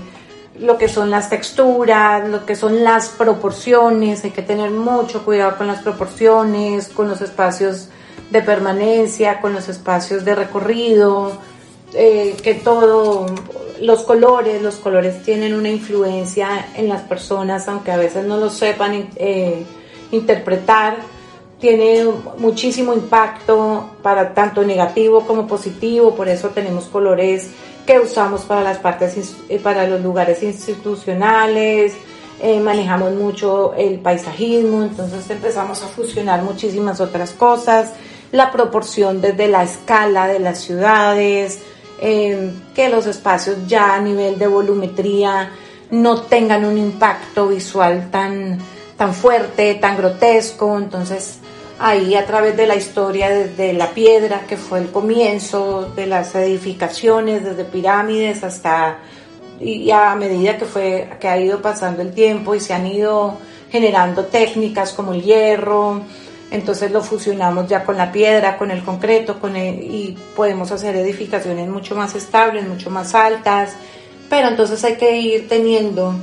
lo 0.60 0.78
que 0.78 0.88
son 0.88 1.10
las 1.10 1.30
texturas, 1.30 2.28
lo 2.30 2.46
que 2.46 2.56
son 2.56 2.84
las 2.84 3.10
proporciones, 3.10 4.24
hay 4.24 4.32
que 4.32 4.42
tener 4.42 4.72
mucho 4.72 5.26
cuidado 5.26 5.58
con 5.58 5.68
las 5.68 5.82
proporciones, 5.82 6.88
con 6.88 7.10
los 7.10 7.22
espacios 7.22 7.90
de 8.32 8.42
permanencia, 8.42 9.42
con 9.42 9.54
los 9.54 9.68
espacios 9.68 10.24
de 10.24 10.36
recorrido, 10.36 11.38
eh, 11.94 12.36
que 12.42 12.56
todo 12.56 13.28
los 13.82 14.04
colores, 14.04 14.62
los 14.62 14.76
colores 14.76 15.22
tienen 15.24 15.54
una 15.54 15.70
influencia 15.70 16.68
en 16.76 16.88
las 16.88 17.02
personas, 17.02 17.68
aunque 17.68 17.92
a 17.92 17.98
veces 17.98 18.26
no 18.26 18.38
lo 18.38 18.50
sepan 18.50 19.10
eh, 19.18 19.66
interpretar, 20.12 20.98
tiene 21.60 22.06
muchísimo 22.38 22.94
impacto 22.94 23.92
para 24.02 24.34
tanto 24.34 24.64
negativo 24.64 25.26
como 25.26 25.48
positivo, 25.48 26.16
por 26.16 26.28
eso 26.28 26.50
tenemos 26.50 26.86
colores 26.86 27.50
que 27.86 28.00
usamos 28.00 28.42
para 28.42 28.62
las 28.62 28.80
partes, 28.80 29.36
eh, 29.50 29.60
para 29.60 29.88
los 29.88 30.02
lugares 30.02 30.42
institucionales, 30.44 31.94
eh, 32.42 32.60
manejamos 32.60 33.14
mucho 33.14 33.74
el 33.76 34.00
paisajismo, 34.00 34.84
entonces 34.84 35.30
empezamos 35.30 35.82
a 35.84 35.88
fusionar 35.88 36.42
muchísimas 36.44 37.00
otras 37.00 37.32
cosas, 37.32 37.94
la 38.32 38.52
proporción 38.52 39.22
desde 39.22 39.48
la 39.48 39.64
escala 39.64 40.28
de 40.28 40.40
las 40.40 40.60
ciudades, 40.60 41.60
Em, 41.98 42.52
que 42.74 42.90
los 42.90 43.08
espacios 43.08 43.68
ya 43.68 43.96
a 43.96 44.02
nivel 44.02 44.38
de 44.38 44.48
volumetría 44.48 45.50
no 45.92 46.24
tengan 46.24 46.66
un 46.66 46.78
impacto 46.78 47.48
visual 47.48 48.10
tan, 48.12 48.58
tan 48.98 49.14
fuerte, 49.14 49.76
tan 49.76 49.96
grotesco. 49.96 50.78
Entonces, 50.78 51.40
ahí 51.80 52.16
a 52.16 52.26
través 52.26 52.56
de 52.56 52.68
la 52.68 52.76
historia 52.76 53.30
desde 53.30 53.74
la 53.74 53.92
piedra, 53.92 54.42
que 54.48 54.58
fue 54.58 54.80
el 54.80 54.92
comienzo 54.92 55.92
de 55.96 56.08
las 56.08 56.34
edificaciones, 56.36 57.44
desde 57.44 57.66
pirámides 57.66 58.44
hasta 58.44 59.00
y 59.60 59.90
a 59.92 60.16
medida 60.16 60.58
que 60.58 60.66
fue 60.66 61.10
que 61.20 61.30
ha 61.30 61.40
ido 61.40 61.62
pasando 61.62 62.02
el 62.02 62.12
tiempo 62.12 62.56
y 62.56 62.60
se 62.60 62.74
han 62.74 62.86
ido 62.88 63.38
generando 63.72 64.26
técnicas 64.26 64.94
como 64.94 65.14
el 65.14 65.22
hierro, 65.22 66.02
entonces 66.52 66.92
lo 66.92 67.02
fusionamos 67.02 67.68
ya 67.68 67.84
con 67.84 67.98
la 67.98 68.12
piedra, 68.12 68.58
con 68.58 68.72
el 68.72 68.84
concreto, 68.84 69.40
con 69.40 69.56
y 69.56 70.16
podemos 70.36 70.72
hacer 70.72 70.96
edificaciones 70.96 71.68
mucho 71.68 71.96
más 71.96 72.16
estables, 72.16 72.68
mucho 72.68 72.90
más 72.90 73.16
altas, 73.16 73.76
pero 74.30 74.50
entonces 74.50 74.84
hay 74.84 74.96
que 74.96 75.18
ir 75.18 75.48
teniendo 75.48 76.14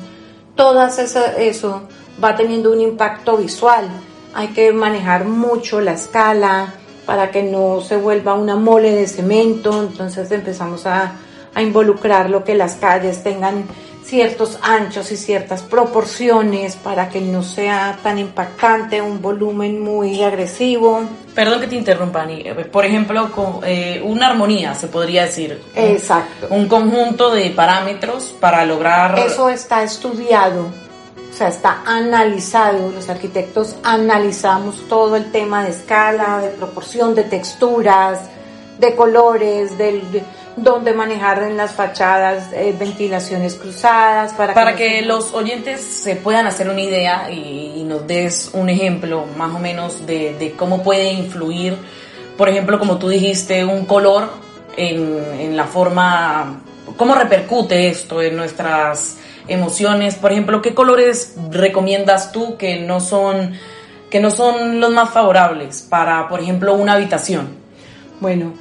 todas 0.55 0.99
eso, 0.99 1.25
eso 1.39 1.83
va 2.23 2.37
teniendo 2.37 2.71
un 2.71 2.81
impacto 2.81 3.37
visual, 3.37 3.89
hay 4.35 4.49
que 4.49 4.73
manejar 4.73 5.25
mucho 5.25 5.81
la 5.81 5.93
escala 5.93 6.75
para 7.07 7.31
que 7.31 7.43
no 7.43 7.81
se 7.81 7.97
vuelva 7.97 8.35
una 8.35 8.57
mole 8.57 8.93
de 8.93 9.07
cemento, 9.07 9.83
entonces 9.83 10.31
empezamos 10.31 10.87
a, 10.87 11.17
a 11.55 11.63
involucrar 11.63 12.31
lo 12.31 12.45
que 12.45 12.55
las 12.55 12.77
calles 12.77 13.23
tengan 13.23 13.65
ciertos 14.05 14.59
anchos 14.63 15.11
y 15.13 15.17
ciertas 15.17 15.63
proporciones 15.63 16.77
para 16.77 17.09
que 17.09 17.21
no 17.21 17.43
sea 17.43 17.99
tan 18.03 18.19
impactante, 18.19 19.01
un 19.01 19.23
volumen 19.23 19.81
muy 19.81 20.23
agresivo. 20.23 21.03
Perdón 21.35 21.61
que 21.61 21.67
te 21.69 21.77
interrumpa, 21.77 22.23
Ani. 22.23 22.43
Eh, 22.45 22.55
por 22.71 22.85
ejemplo, 22.85 23.33
con, 23.33 23.61
eh, 23.65 24.03
una 24.05 24.29
armonía, 24.29 24.75
se 24.75 24.89
podría 24.89 25.23
decir. 25.23 25.63
Exacto. 25.75 26.49
Un, 26.51 26.69
conjunto 26.69 27.31
de 27.31 27.51
parámetros 27.51 28.35
para 28.39 28.67
lograr... 28.67 29.19
Eso 29.19 29.49
está 29.49 29.83
estudiado, 29.83 30.69
o 31.33 31.35
sea, 31.35 31.49
está 31.49 31.83
analizado. 31.87 32.91
Los 32.91 33.09
arquitectos 33.09 33.77
analizamos 33.83 34.87
todo 34.89 35.17
el 35.17 35.33
tema 35.33 35.65
de 35.65 35.71
escala, 35.71 36.41
de 36.41 36.49
proporción, 36.51 37.15
de 37.15 37.25
texturas, 37.25 38.29
de 38.79 38.95
colores, 38.95 39.79
del, 39.79 40.11
de, 40.13 40.23
donde 40.57 40.93
manejar 40.93 41.43
en 41.43 41.57
las 41.57 41.73
fachadas 41.73 42.53
eh, 42.53 42.75
ventilaciones 42.79 43.55
cruzadas. 43.55 44.35
Para, 44.35 44.53
para 44.53 44.77
que, 44.77 45.01
los 45.03 45.33
oyentes 45.33 45.81
se 45.81 46.17
puedan 46.17 46.47
hacer 46.47 46.69
una 46.69 46.83
idea 46.83 47.31
y, 47.31 47.75
y, 47.77 47.85
nos 47.85 48.07
des 48.07 48.51
un 48.53 48.69
ejemplo 48.69 49.25
más 49.37 49.55
o 49.55 49.59
menos 49.59 50.05
de, 50.05 50.35
de 50.39 50.53
cómo 50.53 50.83
puede 50.83 51.13
influir, 51.13 51.77
por 52.37 52.51
ejemplo, 52.51 52.79
como 52.79 52.99
tú 52.99 53.09
dijiste, 53.09 53.65
un 53.65 53.87
color 53.87 54.29
en, 54.77 55.19
en 55.39 55.57
la 55.57 55.65
forma, 55.65 56.61
cómo 56.99 57.15
repercute 57.15 57.89
esto 57.89 58.21
en 58.21 58.37
nuestras 58.37 59.17
emociones. 59.49 60.15
Por 60.17 60.33
ejemplo, 60.33 60.63
¿qué 60.63 60.75
colores 60.75 61.37
recomiendas 61.51 62.33
tú 62.33 62.57
que 62.57 62.81
no 62.81 63.01
son, 63.01 63.53
que 64.11 64.21
no 64.21 64.31
son 64.31 64.81
los 64.81 64.93
más 64.93 65.11
favorables 65.11 65.83
para, 65.83 66.29
por 66.29 66.41
ejemplo, 66.41 66.75
una 66.75 66.95
habitación? 66.95 67.49
Bueno, 68.21 68.53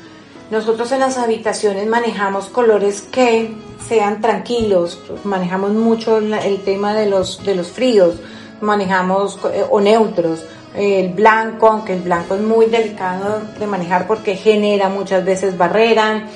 nosotros 0.50 0.92
en 0.92 1.00
las 1.00 1.18
habitaciones 1.18 1.88
manejamos 1.88 2.48
colores 2.48 3.04
que 3.04 3.54
sean 3.88 4.22
tranquilos, 4.22 5.00
manejamos 5.24 5.72
mucho 5.72 6.18
el 6.18 6.62
tema 6.64 6.94
de 6.94 7.06
los, 7.06 7.44
de 7.46 7.56
los 7.56 7.72
fríos, 7.72 8.16
manejamos 8.62 9.40
eh, 9.54 9.64
o 9.70 9.80
neutros, 9.80 10.44
el 10.76 11.10
blanco, 11.10 11.68
aunque 11.68 11.94
el 11.94 12.02
blanco 12.02 12.36
es 12.36 12.42
muy 12.42 12.68
delicado 12.68 13.42
de 13.60 13.68
manejar 13.68 14.08
porque 14.08 14.36
genera 14.36 14.90
muchas 14.90 15.26
veces 15.26 15.58
barrera, 15.58 16.28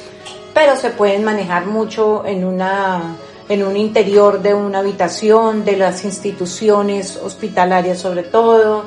pero 0.54 0.76
se 0.76 0.90
pueden 0.90 1.24
manejar 1.24 1.66
mucho 1.66 2.26
en 2.26 2.44
una 2.44 3.16
en 3.48 3.64
un 3.64 3.78
interior 3.78 4.42
de 4.42 4.54
una 4.54 4.80
habitación, 4.80 5.66
de 5.66 5.78
las 5.78 6.04
instituciones 6.04 7.18
hospitalarias 7.18 8.00
sobre 8.00 8.24
todo, 8.24 8.84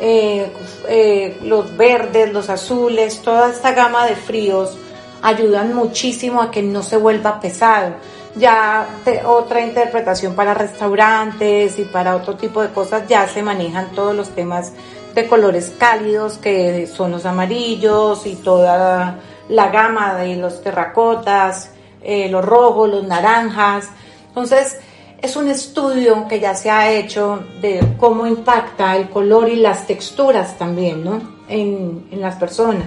eh, 0.00 0.52
eh, 0.88 1.38
los 1.42 1.76
verdes, 1.76 2.32
los 2.32 2.48
azules, 2.50 3.20
toda 3.22 3.50
esta 3.50 3.72
gama 3.72 4.06
de 4.06 4.14
fríos 4.14 4.76
ayudan 5.22 5.74
muchísimo 5.74 6.42
a 6.42 6.50
que 6.50 6.62
no 6.62 6.82
se 6.82 6.96
vuelva 6.96 7.40
pesado. 7.40 7.94
Ya 8.36 8.86
otra 9.26 9.62
interpretación 9.62 10.34
para 10.34 10.52
restaurantes 10.52 11.78
y 11.78 11.84
para 11.84 12.14
otro 12.14 12.36
tipo 12.36 12.60
de 12.60 12.68
cosas 12.68 13.08
ya 13.08 13.26
se 13.26 13.42
manejan 13.42 13.92
todos 13.92 14.14
los 14.14 14.28
temas 14.28 14.72
de 15.14 15.26
colores 15.26 15.72
cálidos 15.78 16.36
que 16.36 16.86
son 16.86 17.12
los 17.12 17.24
amarillos 17.24 18.26
y 18.26 18.36
toda 18.36 19.18
la 19.48 19.68
gama 19.70 20.14
de 20.16 20.36
los 20.36 20.62
terracotas, 20.62 21.70
eh, 22.06 22.28
los 22.30 22.44
rojos, 22.44 22.88
los 22.88 23.04
naranjas. 23.06 23.90
Entonces, 24.28 24.78
es 25.20 25.34
un 25.34 25.48
estudio 25.48 26.28
que 26.28 26.38
ya 26.38 26.54
se 26.54 26.70
ha 26.70 26.92
hecho 26.92 27.42
de 27.60 27.80
cómo 27.98 28.26
impacta 28.26 28.96
el 28.96 29.08
color 29.08 29.48
y 29.48 29.56
las 29.56 29.86
texturas 29.86 30.56
también, 30.56 31.02
¿no? 31.04 31.20
En, 31.48 32.06
en 32.12 32.20
las 32.20 32.36
personas. 32.36 32.86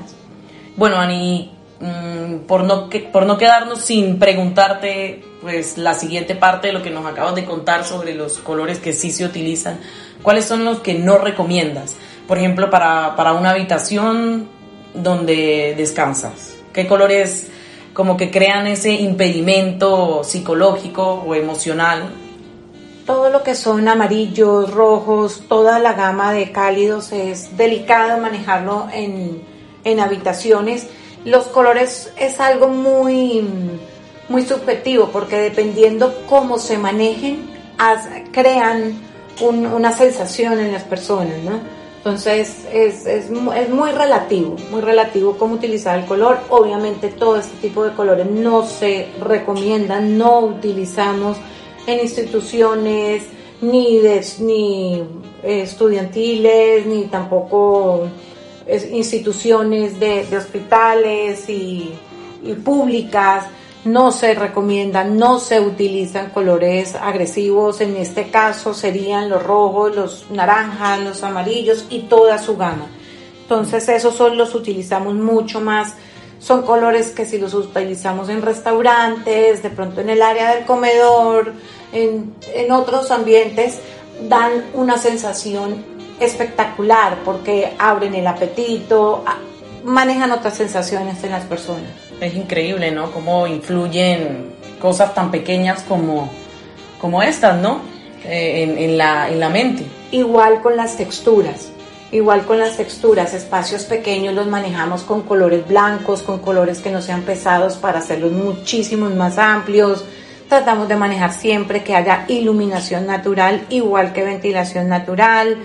Bueno, 0.77 0.95
Ani, 0.95 1.51
mmm, 1.79 2.45
por, 2.47 2.63
no, 2.63 2.89
por 3.11 3.25
no 3.25 3.37
quedarnos 3.37 3.81
sin 3.81 4.19
preguntarte, 4.19 5.23
pues 5.41 5.77
la 5.77 5.93
siguiente 5.93 6.35
parte 6.35 6.67
de 6.67 6.73
lo 6.73 6.81
que 6.81 6.91
nos 6.91 7.05
acabas 7.05 7.35
de 7.35 7.45
contar 7.45 7.83
sobre 7.83 8.13
los 8.15 8.37
colores 8.37 8.79
que 8.79 8.93
sí 8.93 9.11
se 9.11 9.25
utilizan, 9.25 9.79
¿cuáles 10.23 10.45
son 10.45 10.63
los 10.63 10.79
que 10.79 10.93
no 10.93 11.17
recomiendas? 11.17 11.95
Por 12.27 12.37
ejemplo, 12.37 12.69
para, 12.69 13.15
para 13.15 13.33
una 13.33 13.49
habitación 13.51 14.47
donde 14.93 15.73
descansas. 15.75 16.55
¿Qué 16.73 16.87
colores 16.87 17.49
como 17.93 18.17
que 18.17 18.31
crean 18.31 18.67
ese 18.67 18.91
impedimento 18.91 20.23
psicológico 20.23 21.23
o 21.25 21.35
emocional. 21.35 22.09
Todo 23.05 23.29
lo 23.29 23.43
que 23.43 23.55
son 23.55 23.87
amarillos, 23.87 24.71
rojos, 24.71 25.43
toda 25.47 25.79
la 25.79 25.93
gama 25.93 26.31
de 26.31 26.51
cálidos 26.51 27.11
es 27.11 27.57
delicado 27.57 28.19
manejarlo 28.19 28.87
en, 28.93 29.41
en 29.83 29.99
habitaciones. 29.99 30.87
Los 31.25 31.45
colores 31.45 32.13
es 32.17 32.39
algo 32.39 32.67
muy, 32.67 33.47
muy 34.29 34.45
subjetivo 34.45 35.09
porque 35.11 35.37
dependiendo 35.37 36.23
cómo 36.27 36.59
se 36.59 36.77
manejen, 36.77 37.49
crean 38.31 38.93
un, 39.41 39.65
una 39.65 39.91
sensación 39.91 40.59
en 40.59 40.71
las 40.71 40.83
personas, 40.83 41.37
¿no? 41.43 41.78
Entonces 41.99 42.65
es, 42.71 43.05
es, 43.05 43.29
es, 43.29 43.29
muy 43.29 43.91
relativo, 43.91 44.55
muy 44.71 44.79
relativo 44.79 45.37
cómo 45.37 45.55
utilizar 45.55 45.99
el 45.99 46.05
color. 46.05 46.39
Obviamente 46.49 47.09
todo 47.09 47.35
este 47.35 47.57
tipo 47.57 47.83
de 47.83 47.91
colores 47.91 48.25
no 48.25 48.65
se 48.65 49.09
recomiendan, 49.21 50.17
no 50.17 50.39
utilizamos 50.39 51.35
en 51.85 51.99
instituciones 51.99 53.25
ni, 53.59 53.97
de, 53.97 54.25
ni 54.39 55.03
estudiantiles, 55.43 56.85
ni 56.85 57.03
tampoco 57.05 58.07
instituciones 58.93 59.99
de, 59.99 60.23
de 60.25 60.37
hospitales 60.37 61.49
y, 61.49 61.91
y 62.43 62.53
públicas 62.53 63.45
no 63.85 64.11
se 64.11 64.33
recomiendan, 64.33 65.17
no 65.17 65.39
se 65.39 65.61
utilizan 65.61 66.31
colores 66.31 66.95
agresivos, 66.95 67.79
en 67.81 67.95
este 67.95 68.29
caso 68.29 68.73
serían 68.73 69.29
los 69.29 69.41
rojos, 69.41 69.95
los 69.95 70.25
naranjas, 70.31 70.99
los 70.99 71.23
amarillos 71.23 71.85
y 71.89 72.01
toda 72.01 72.37
su 72.39 72.57
gama. 72.57 72.87
Entonces 73.41 73.87
esos 73.89 74.15
son 74.15 74.37
los 74.37 74.53
utilizamos 74.53 75.15
mucho 75.15 75.61
más, 75.61 75.95
son 76.39 76.63
colores 76.63 77.11
que 77.11 77.25
si 77.25 77.37
los 77.37 77.53
utilizamos 77.53 78.29
en 78.29 78.41
restaurantes, 78.41 79.63
de 79.63 79.69
pronto 79.69 80.01
en 80.01 80.09
el 80.09 80.21
área 80.21 80.55
del 80.55 80.65
comedor, 80.65 81.53
en, 81.91 82.33
en 82.53 82.71
otros 82.71 83.11
ambientes, 83.11 83.79
dan 84.27 84.65
una 84.73 84.97
sensación 84.97 85.83
espectacular 86.19 87.19
porque 87.23 87.73
abren 87.79 88.13
el 88.13 88.27
apetito, 88.27 89.23
manejan 89.85 90.31
otras 90.31 90.55
sensaciones 90.55 91.23
en 91.23 91.31
las 91.31 91.45
personas. 91.45 92.08
Es 92.21 92.35
increíble, 92.35 92.91
¿no? 92.91 93.11
Cómo 93.11 93.47
influyen 93.47 94.51
cosas 94.79 95.13
tan 95.13 95.31
pequeñas 95.31 95.83
como, 95.83 96.29
como 96.99 97.23
estas, 97.23 97.59
¿no? 97.61 97.81
Eh, 98.25 98.63
en, 98.63 98.77
en, 98.77 98.97
la, 98.97 99.29
en 99.29 99.39
la 99.39 99.49
mente. 99.49 99.85
Igual 100.11 100.61
con 100.61 100.75
las 100.75 100.97
texturas. 100.97 101.69
Igual 102.11 102.45
con 102.45 102.57
las 102.57 102.75
texturas, 102.75 103.35
espacios 103.35 103.83
pequeños 103.83 104.33
los 104.33 104.47
manejamos 104.47 105.03
con 105.03 105.21
colores 105.21 105.67
blancos, 105.67 106.23
con 106.23 106.39
colores 106.39 106.79
que 106.79 106.89
no 106.89 107.03
sean 107.03 107.21
pesados 107.21 107.75
para 107.75 107.99
hacerlos 107.99 108.31
muchísimos 108.31 109.13
más 109.13 109.37
amplios. 109.37 110.03
Tratamos 110.49 110.87
de 110.87 110.95
manejar 110.95 111.31
siempre 111.31 111.83
que 111.83 111.95
haya 111.95 112.25
iluminación 112.27 113.05
natural, 113.05 113.63
igual 113.69 114.11
que 114.11 114.23
ventilación 114.23 114.89
natural. 114.89 115.57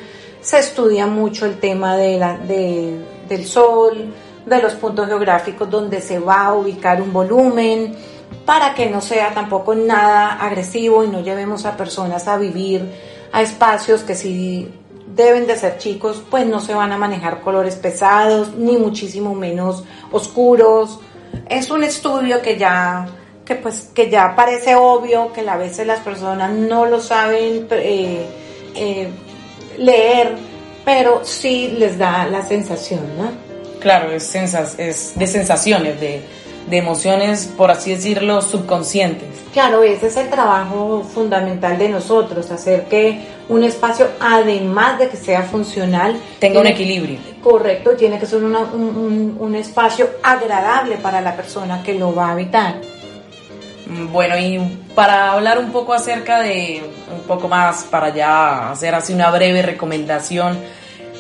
Se 0.43 0.59
estudia 0.59 1.07
mucho 1.07 1.47
el 1.47 1.59
tema 1.59 1.97
de 1.97 2.19
la, 2.19 2.37
de, 2.37 2.99
del 3.27 3.47
sol, 3.47 4.13
de 4.47 4.63
los 4.63 4.75
puntos 4.75 5.07
geográficos 5.07 5.71
donde 5.71 6.01
se 6.01 6.19
va 6.19 6.47
a 6.47 6.55
ubicar 6.55 7.01
un 7.01 7.13
volumen, 7.13 7.95
para 8.45 8.75
que 8.75 8.91
no 8.91 9.01
sea 9.01 9.33
tampoco 9.33 9.75
nada 9.75 10.35
agresivo 10.35 11.05
y 11.05 11.09
no 11.09 11.21
llevemos 11.21 11.65
a 11.65 11.77
personas 11.77 12.29
a 12.29 12.37
vivir 12.37 12.91
a 13.33 13.43
espacios 13.43 14.03
que 14.03 14.15
si 14.15 14.69
deben 15.07 15.47
de 15.47 15.57
ser 15.57 15.79
chicos, 15.79 16.23
pues 16.31 16.47
no 16.47 16.61
se 16.61 16.75
van 16.75 16.93
a 16.93 16.99
manejar 16.99 17.41
colores 17.41 17.77
pesados, 17.77 18.55
ni 18.55 18.77
muchísimo 18.77 19.35
menos 19.35 19.85
oscuros. 20.11 21.01
Es 21.49 21.71
un 21.71 21.85
estudio 21.85 22.43
que 22.43 22.57
ya 22.57 23.07
que 23.45 23.57
pues 23.57 23.91
que 23.95 24.09
ya 24.09 24.35
parece 24.35 24.75
obvio 24.75 25.33
que 25.33 25.47
a 25.47 25.57
veces 25.57 25.87
las 25.87 26.01
personas 26.01 26.51
no 26.51 26.87
lo 26.87 26.99
saben 27.01 27.67
eh, 27.71 28.27
eh, 28.75 29.09
leer, 29.79 30.37
pero 30.85 31.25
sí 31.25 31.75
les 31.79 31.99
da 31.99 32.27
la 32.27 32.43
sensación, 32.43 33.03
¿no? 33.19 33.44
Claro, 33.85 34.11
es, 34.11 34.25
sensas, 34.25 34.77
es 34.79 35.13
de 35.15 35.27
sensaciones, 35.27 36.01
de, 36.01 36.23
de 36.69 36.77
emociones, 36.79 37.53
por 37.55 37.71
así 37.71 37.91
decirlo, 37.91 38.41
subconscientes. 38.41 39.29
Claro, 39.53 39.83
ese 39.83 40.07
es 40.07 40.17
el 40.17 40.31
trabajo 40.31 41.05
fundamental 41.15 41.77
de 41.79 41.91
nosotros, 41.91 42.51
hacer 42.51 42.87
que 42.87 43.21
un 43.51 43.63
espacio, 43.63 44.09
además 44.19 44.99
de 44.99 45.11
que 45.11 45.19
sea 45.19 45.43
funcional, 45.43 46.17
tenga 46.39 46.61
un 46.61 46.67
equilibrio. 46.67 47.19
Correcto, 47.43 47.91
tiene 47.91 48.19
que 48.19 48.25
ser 48.25 48.43
una, 48.43 48.61
un, 48.61 49.37
un, 49.39 49.55
espacio 49.55 50.09
agradable 50.23 50.97
para 50.97 51.21
la 51.21 51.37
persona 51.37 51.83
que 51.83 51.95
lo 51.95 52.15
va 52.15 52.29
a 52.29 52.33
habitar. 52.33 52.77
Mm, 53.87 54.11
bueno, 54.11 54.39
y 54.39 54.59
para 54.95 55.33
hablar 55.33 55.59
un 55.59 55.71
poco 55.73 55.93
acerca 55.93 56.41
de, 56.41 56.83
un 57.15 57.23
poco 57.25 57.49
más, 57.49 57.85
para 57.85 58.15
ya 58.15 58.71
hacer 58.71 58.95
así 58.95 59.13
una 59.13 59.31
breve 59.31 59.61
recomendación, 59.61 60.59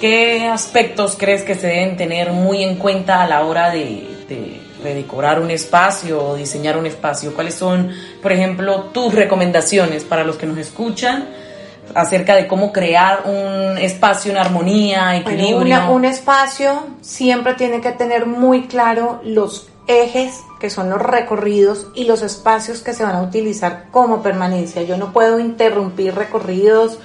¿Qué 0.04 0.46
aspectos 0.46 1.16
crees 1.18 1.44
que 1.44 1.54
se 1.54 1.66
deben 1.66 1.96
tener 1.96 2.30
muy 2.30 2.62
en 2.62 2.76
cuenta 2.76 3.22
a 3.22 3.26
la 3.26 3.42
hora 3.42 3.70
de, 3.70 4.06
de 4.28 4.60
redecorar 4.82 5.40
un 5.40 5.50
espacio 5.50 6.22
o 6.22 6.36
diseñar 6.36 6.76
un 6.76 6.84
espacio? 6.84 7.32
¿Cuáles 7.32 7.54
son, 7.54 7.90
por 8.20 8.30
ejemplo, 8.30 8.90
tus 8.92 9.14
recomendaciones 9.14 10.04
para 10.04 10.22
los 10.22 10.36
que 10.36 10.44
nos 10.44 10.58
escuchan 10.58 11.26
acerca 11.94 12.36
de 12.36 12.46
cómo 12.46 12.70
crear 12.70 13.22
un 13.24 13.78
espacio 13.78 14.30
en 14.30 14.36
armonía, 14.36 15.16
equilibrio? 15.16 15.56
Bueno, 15.56 15.94
un 15.94 16.04
espacio 16.04 16.86
siempre 17.00 17.54
tiene 17.54 17.80
que 17.80 17.92
tener 17.92 18.26
muy 18.26 18.66
claro 18.66 19.22
los 19.24 19.68
ejes 19.86 20.38
que 20.60 20.68
son 20.68 20.90
los 20.90 21.00
recorridos 21.00 21.86
y 21.94 22.04
los 22.04 22.20
espacios 22.20 22.82
que 22.82 22.92
se 22.92 23.04
van 23.04 23.16
a 23.16 23.22
utilizar 23.22 23.86
como 23.90 24.22
permanencia. 24.22 24.82
Yo 24.82 24.98
no 24.98 25.14
puedo 25.14 25.38
interrumpir 25.38 26.14
recorridos 26.14 26.98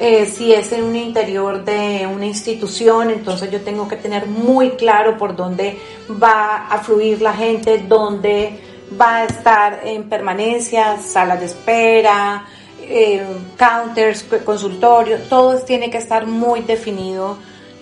Eh, 0.00 0.26
si 0.26 0.52
es 0.52 0.72
en 0.72 0.84
un 0.84 0.96
interior 0.96 1.64
de 1.64 2.08
una 2.12 2.26
institución, 2.26 3.10
entonces 3.10 3.50
yo 3.50 3.60
tengo 3.60 3.86
que 3.86 3.96
tener 3.96 4.26
muy 4.26 4.70
claro 4.70 5.16
por 5.16 5.36
dónde 5.36 5.78
va 6.22 6.66
a 6.66 6.78
fluir 6.78 7.22
la 7.22 7.32
gente, 7.32 7.84
dónde 7.86 8.58
va 9.00 9.18
a 9.18 9.24
estar 9.24 9.80
en 9.84 10.08
permanencia, 10.08 10.98
salas 11.00 11.40
de 11.40 11.46
espera, 11.46 12.46
eh, 12.82 13.24
counters, 13.56 14.24
consultorio, 14.44 15.18
todo 15.28 15.60
tiene 15.60 15.90
que 15.90 15.98
estar 15.98 16.26
muy 16.26 16.62
definido 16.62 17.36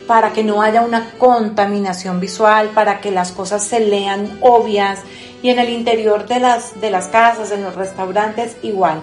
para 0.06 0.32
que 0.32 0.42
no 0.42 0.60
haya 0.60 0.82
una 0.82 1.12
contaminación 1.18 2.20
visual, 2.20 2.70
para 2.74 3.00
que 3.00 3.10
las 3.10 3.32
cosas 3.32 3.64
se 3.64 3.80
lean 3.80 4.38
obvias 4.40 5.00
y 5.42 5.50
en 5.50 5.58
el 5.58 5.70
interior 5.70 6.26
de 6.26 6.40
las, 6.40 6.80
de 6.80 6.90
las 6.90 7.06
casas, 7.06 7.50
en 7.52 7.62
los 7.62 7.76
restaurantes 7.76 8.56
igual. 8.62 9.00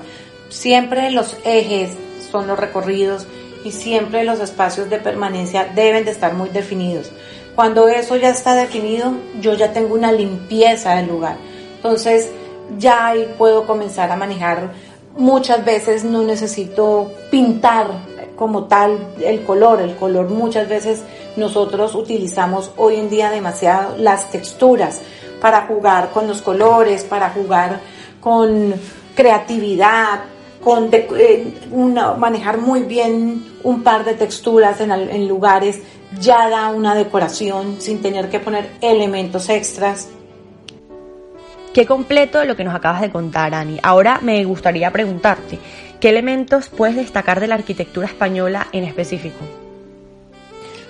Siempre 0.50 1.10
los 1.12 1.38
ejes 1.44 1.92
los 2.46 2.60
recorridos 2.60 3.26
y 3.64 3.72
siempre 3.72 4.24
los 4.24 4.40
espacios 4.40 4.90
de 4.90 5.00
permanencia 5.00 5.72
deben 5.74 6.06
de 6.06 6.12
estar 6.12 6.34
muy 6.34 6.50
definidos. 6.50 7.12
Cuando 7.56 7.88
eso 7.88 8.16
ya 8.18 8.30
está 8.30 8.54
definido, 8.54 9.14
yo 9.42 9.56
ya 9.56 9.74
tengo 9.74 9.96
una 9.96 10.12
limpieza 10.12 10.96
del 10.96 11.08
lugar. 11.08 11.38
Entonces, 11.78 12.30
ya 12.78 13.08
ahí 13.08 13.34
puedo 13.38 13.66
comenzar 13.66 14.12
a 14.12 14.16
manejar. 14.16 14.72
Muchas 15.18 15.66
veces 15.66 16.04
no 16.04 16.22
necesito 16.22 17.12
pintar 17.32 17.88
como 18.36 18.66
tal 18.66 19.00
el 19.20 19.44
color. 19.44 19.82
El 19.82 19.96
color 19.96 20.30
muchas 20.30 20.70
veces 20.70 21.02
nosotros 21.36 21.96
utilizamos 21.96 22.72
hoy 22.78 22.98
en 22.98 23.10
día 23.10 23.32
demasiado 23.32 23.98
las 23.98 24.30
texturas 24.30 25.02
para 25.42 25.64
jugar 25.64 26.12
con 26.12 26.28
los 26.28 26.42
colores, 26.42 27.04
para 27.04 27.32
jugar 27.32 27.80
con 28.22 28.76
creatividad, 29.16 30.20
con 30.64 30.90
eh, 30.92 31.54
manejar 32.18 32.58
muy 32.58 32.84
bien 32.84 33.46
un 33.64 33.84
par 33.84 34.04
de 34.06 34.14
texturas 34.14 34.82
en, 34.82 34.92
en 34.92 35.28
lugares 35.28 35.82
ya 36.20 36.50
da 36.50 36.70
una 36.70 36.96
decoración 36.96 37.78
sin 37.80 38.02
tener 38.02 38.30
que 38.30 38.40
poner 38.40 38.70
elementos 38.82 39.50
extras. 39.50 40.10
Qué 41.74 41.86
completo 41.86 42.44
lo 42.44 42.56
que 42.56 42.64
nos 42.64 42.74
acabas 42.74 43.02
de 43.02 43.12
contar, 43.12 43.54
Ani. 43.54 43.80
Ahora 43.84 44.20
me 44.24 44.44
gustaría 44.46 44.90
preguntarte, 44.92 45.60
¿qué 46.00 46.10
elementos 46.10 46.70
puedes 46.70 46.96
destacar 46.96 47.40
de 47.40 47.48
la 47.48 47.56
arquitectura 47.56 48.08
española 48.08 48.68
en 48.72 48.84
específico? 48.84 49.46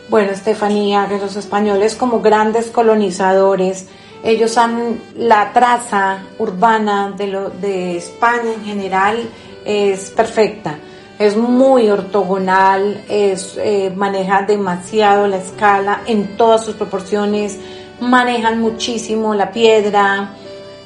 Bueno, 0.10 0.32
Estefanía, 0.32 1.08
que 1.10 1.18
los 1.18 1.36
españoles 1.36 1.96
como 1.96 2.22
grandes 2.22 2.68
colonizadores, 2.68 3.88
ellos 4.24 4.58
han, 4.58 5.02
la 5.18 5.52
traza 5.52 6.20
urbana 6.40 7.14
de, 7.18 7.28
lo, 7.28 7.50
de 7.50 7.98
España 7.98 8.54
en 8.54 8.64
general 8.64 9.30
es 9.68 10.12
perfecta, 10.12 10.80
es 11.20 11.36
muy 11.36 11.90
ortogonal, 11.90 13.04
es, 13.10 13.58
eh, 13.58 13.92
maneja 13.94 14.44
demasiado 14.44 15.28
la 15.28 15.38
escala 15.38 16.04
en 16.08 16.38
todas 16.38 16.64
sus 16.64 16.76
proporciones, 16.76 17.58
manejan 18.00 18.62
muchísimo 18.62 19.34
la 19.34 19.52
piedra, 19.52 20.36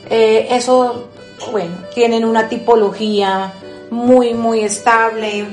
eh, 0.10 0.48
eso, 0.50 1.10
bueno, 1.52 1.76
tienen 1.94 2.26
una 2.26 2.50
tipología 2.50 3.54
muy, 3.92 4.34
muy 4.34 4.62
estable, 4.62 5.46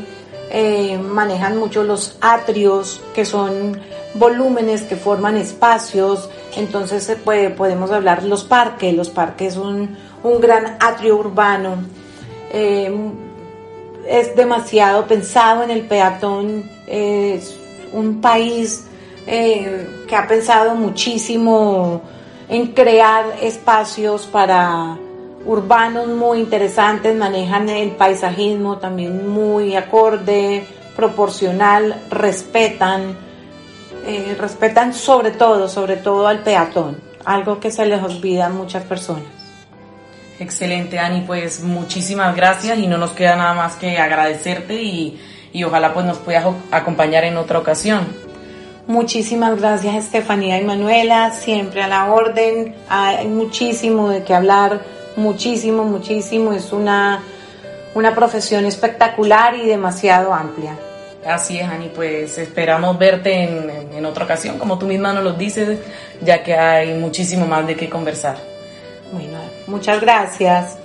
eh, 0.50 0.96
manejan 0.96 1.58
mucho 1.58 1.84
los 1.84 2.16
atrios, 2.22 3.02
que 3.14 3.26
son 3.26 3.78
volúmenes 4.14 4.82
que 4.84 4.96
forman 4.96 5.36
espacios, 5.36 6.30
entonces 6.56 7.14
podemos 7.56 7.90
hablar 7.90 8.22
los 8.22 8.44
parques, 8.44 8.94
los 8.94 9.10
parques 9.10 9.52
son 9.52 9.98
un 10.22 10.40
gran 10.40 10.78
atrio 10.80 11.16
urbano, 11.16 11.76
eh, 12.52 12.92
es 14.06 14.34
demasiado 14.36 15.06
pensado 15.06 15.62
en 15.62 15.70
el 15.70 15.82
peatón, 15.82 16.68
es 16.86 17.58
un 17.92 18.20
país 18.20 18.86
que 19.26 20.16
ha 20.16 20.26
pensado 20.26 20.74
muchísimo 20.74 22.00
en 22.48 22.68
crear 22.68 23.26
espacios 23.42 24.26
para 24.26 24.96
urbanos 25.44 26.08
muy 26.08 26.40
interesantes, 26.40 27.16
manejan 27.16 27.68
el 27.68 27.92
paisajismo 27.92 28.78
también 28.78 29.28
muy 29.28 29.76
acorde, 29.76 30.66
proporcional, 30.96 31.94
respetan, 32.10 33.16
eh, 34.04 34.36
respetan 34.38 34.92
sobre 34.92 35.30
todo, 35.30 35.68
sobre 35.68 35.96
todo 35.96 36.26
al 36.26 36.40
peatón, 36.40 36.98
algo 37.24 37.60
que 37.60 37.70
se 37.70 37.86
les 37.86 38.02
olvida 38.02 38.46
a 38.46 38.50
muchas 38.50 38.84
personas. 38.84 39.37
Excelente, 40.40 40.98
Ani, 40.98 41.22
pues 41.22 41.60
muchísimas 41.60 42.34
gracias 42.36 42.78
y 42.78 42.86
no 42.86 42.96
nos 42.96 43.10
queda 43.10 43.34
nada 43.34 43.54
más 43.54 43.74
que 43.74 43.98
agradecerte 43.98 44.74
y, 44.74 45.20
y 45.52 45.64
ojalá 45.64 45.92
pues 45.92 46.06
nos 46.06 46.18
puedas 46.18 46.46
acompañar 46.70 47.24
en 47.24 47.36
otra 47.36 47.58
ocasión. 47.58 48.06
Muchísimas 48.86 49.60
gracias 49.60 49.96
Estefanía 49.96 50.58
y 50.58 50.64
Manuela, 50.64 51.32
siempre 51.32 51.82
a 51.82 51.88
la 51.88 52.10
orden, 52.10 52.74
hay 52.88 53.26
muchísimo 53.26 54.08
de 54.08 54.22
qué 54.22 54.32
hablar, 54.32 54.80
muchísimo, 55.16 55.84
muchísimo, 55.84 56.52
es 56.52 56.72
una, 56.72 57.20
una 57.94 58.14
profesión 58.14 58.64
espectacular 58.64 59.56
y 59.56 59.66
demasiado 59.66 60.32
amplia. 60.32 60.78
Así 61.26 61.58
es, 61.58 61.68
Ani, 61.68 61.90
pues 61.94 62.38
esperamos 62.38 62.96
verte 62.96 63.42
en, 63.42 63.70
en, 63.92 64.06
otra 64.06 64.24
ocasión, 64.24 64.58
como 64.58 64.78
tú 64.78 64.86
misma 64.86 65.12
nos 65.12 65.24
lo 65.24 65.32
dices, 65.32 65.80
ya 66.22 66.42
que 66.42 66.54
hay 66.54 66.94
muchísimo 66.94 67.44
más 67.44 67.66
de 67.66 67.76
qué 67.76 67.90
conversar. 67.90 68.57
Muchas 69.68 70.00
gracias. 70.00 70.78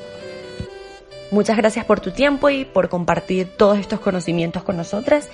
Muchas 1.32 1.58
gracias 1.58 1.86
por 1.86 2.00
tu 2.02 2.12
tiempo 2.12 2.50
y 2.50 2.66
por 2.66 2.90
compartir 2.90 3.48
todos 3.58 3.80
estos 3.80 4.02
conocimientos 4.02 4.64
con 4.64 4.78
nosotras 4.78 5.30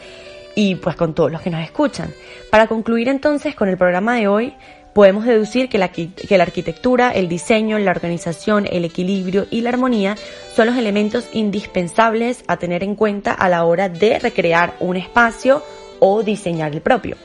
y 0.55 0.75
pues 0.75 0.95
con 0.95 1.13
todos 1.13 1.31
los 1.31 1.41
que 1.41 1.49
nos 1.49 1.63
escuchan. 1.63 2.13
Para 2.51 2.67
concluir 2.67 3.09
entonces 3.09 3.55
con 3.55 3.67
el 3.67 3.77
programa 3.77 4.15
de 4.15 4.27
hoy, 4.27 4.53
podemos 4.93 5.25
deducir 5.25 5.67
que 5.67 5.79
la, 5.79 5.89
que 5.89 6.37
la 6.37 6.43
arquitectura, 6.43 7.11
el 7.11 7.27
diseño, 7.27 7.79
la 7.79 7.91
organización, 7.91 8.67
el 8.71 8.85
equilibrio 8.85 9.47
y 9.49 9.61
la 9.61 9.69
armonía 9.69 10.15
son 10.55 10.67
los 10.67 10.77
elementos 10.77 11.27
indispensables 11.33 12.43
a 12.47 12.57
tener 12.57 12.83
en 12.83 12.95
cuenta 12.95 13.33
a 13.33 13.49
la 13.49 13.65
hora 13.65 13.89
de 13.89 14.19
recrear 14.19 14.75
un 14.79 14.95
espacio 14.95 15.63
o 15.99 16.21
diseñar 16.23 16.71
el 16.73 16.81
propio. 16.81 17.17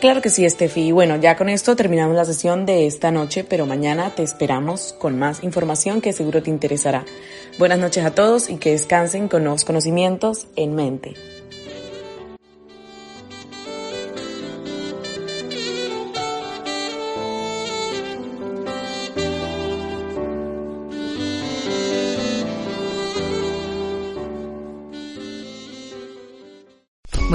Claro 0.00 0.22
que 0.22 0.30
sí, 0.30 0.48
Steffi. 0.48 0.88
Y 0.88 0.92
bueno, 0.92 1.16
ya 1.16 1.36
con 1.36 1.48
esto 1.48 1.74
terminamos 1.74 2.14
la 2.14 2.24
sesión 2.24 2.66
de 2.66 2.86
esta 2.86 3.10
noche, 3.10 3.42
pero 3.42 3.66
mañana 3.66 4.14
te 4.14 4.22
esperamos 4.22 4.94
con 4.96 5.18
más 5.18 5.42
información 5.42 6.00
que 6.00 6.12
seguro 6.12 6.40
te 6.40 6.50
interesará. 6.50 7.04
Buenas 7.58 7.80
noches 7.80 8.04
a 8.04 8.12
todos 8.12 8.48
y 8.48 8.58
que 8.58 8.70
descansen 8.70 9.26
con 9.26 9.42
nuevos 9.42 9.64
conocimientos 9.64 10.46
en 10.54 10.76
mente. 10.76 11.14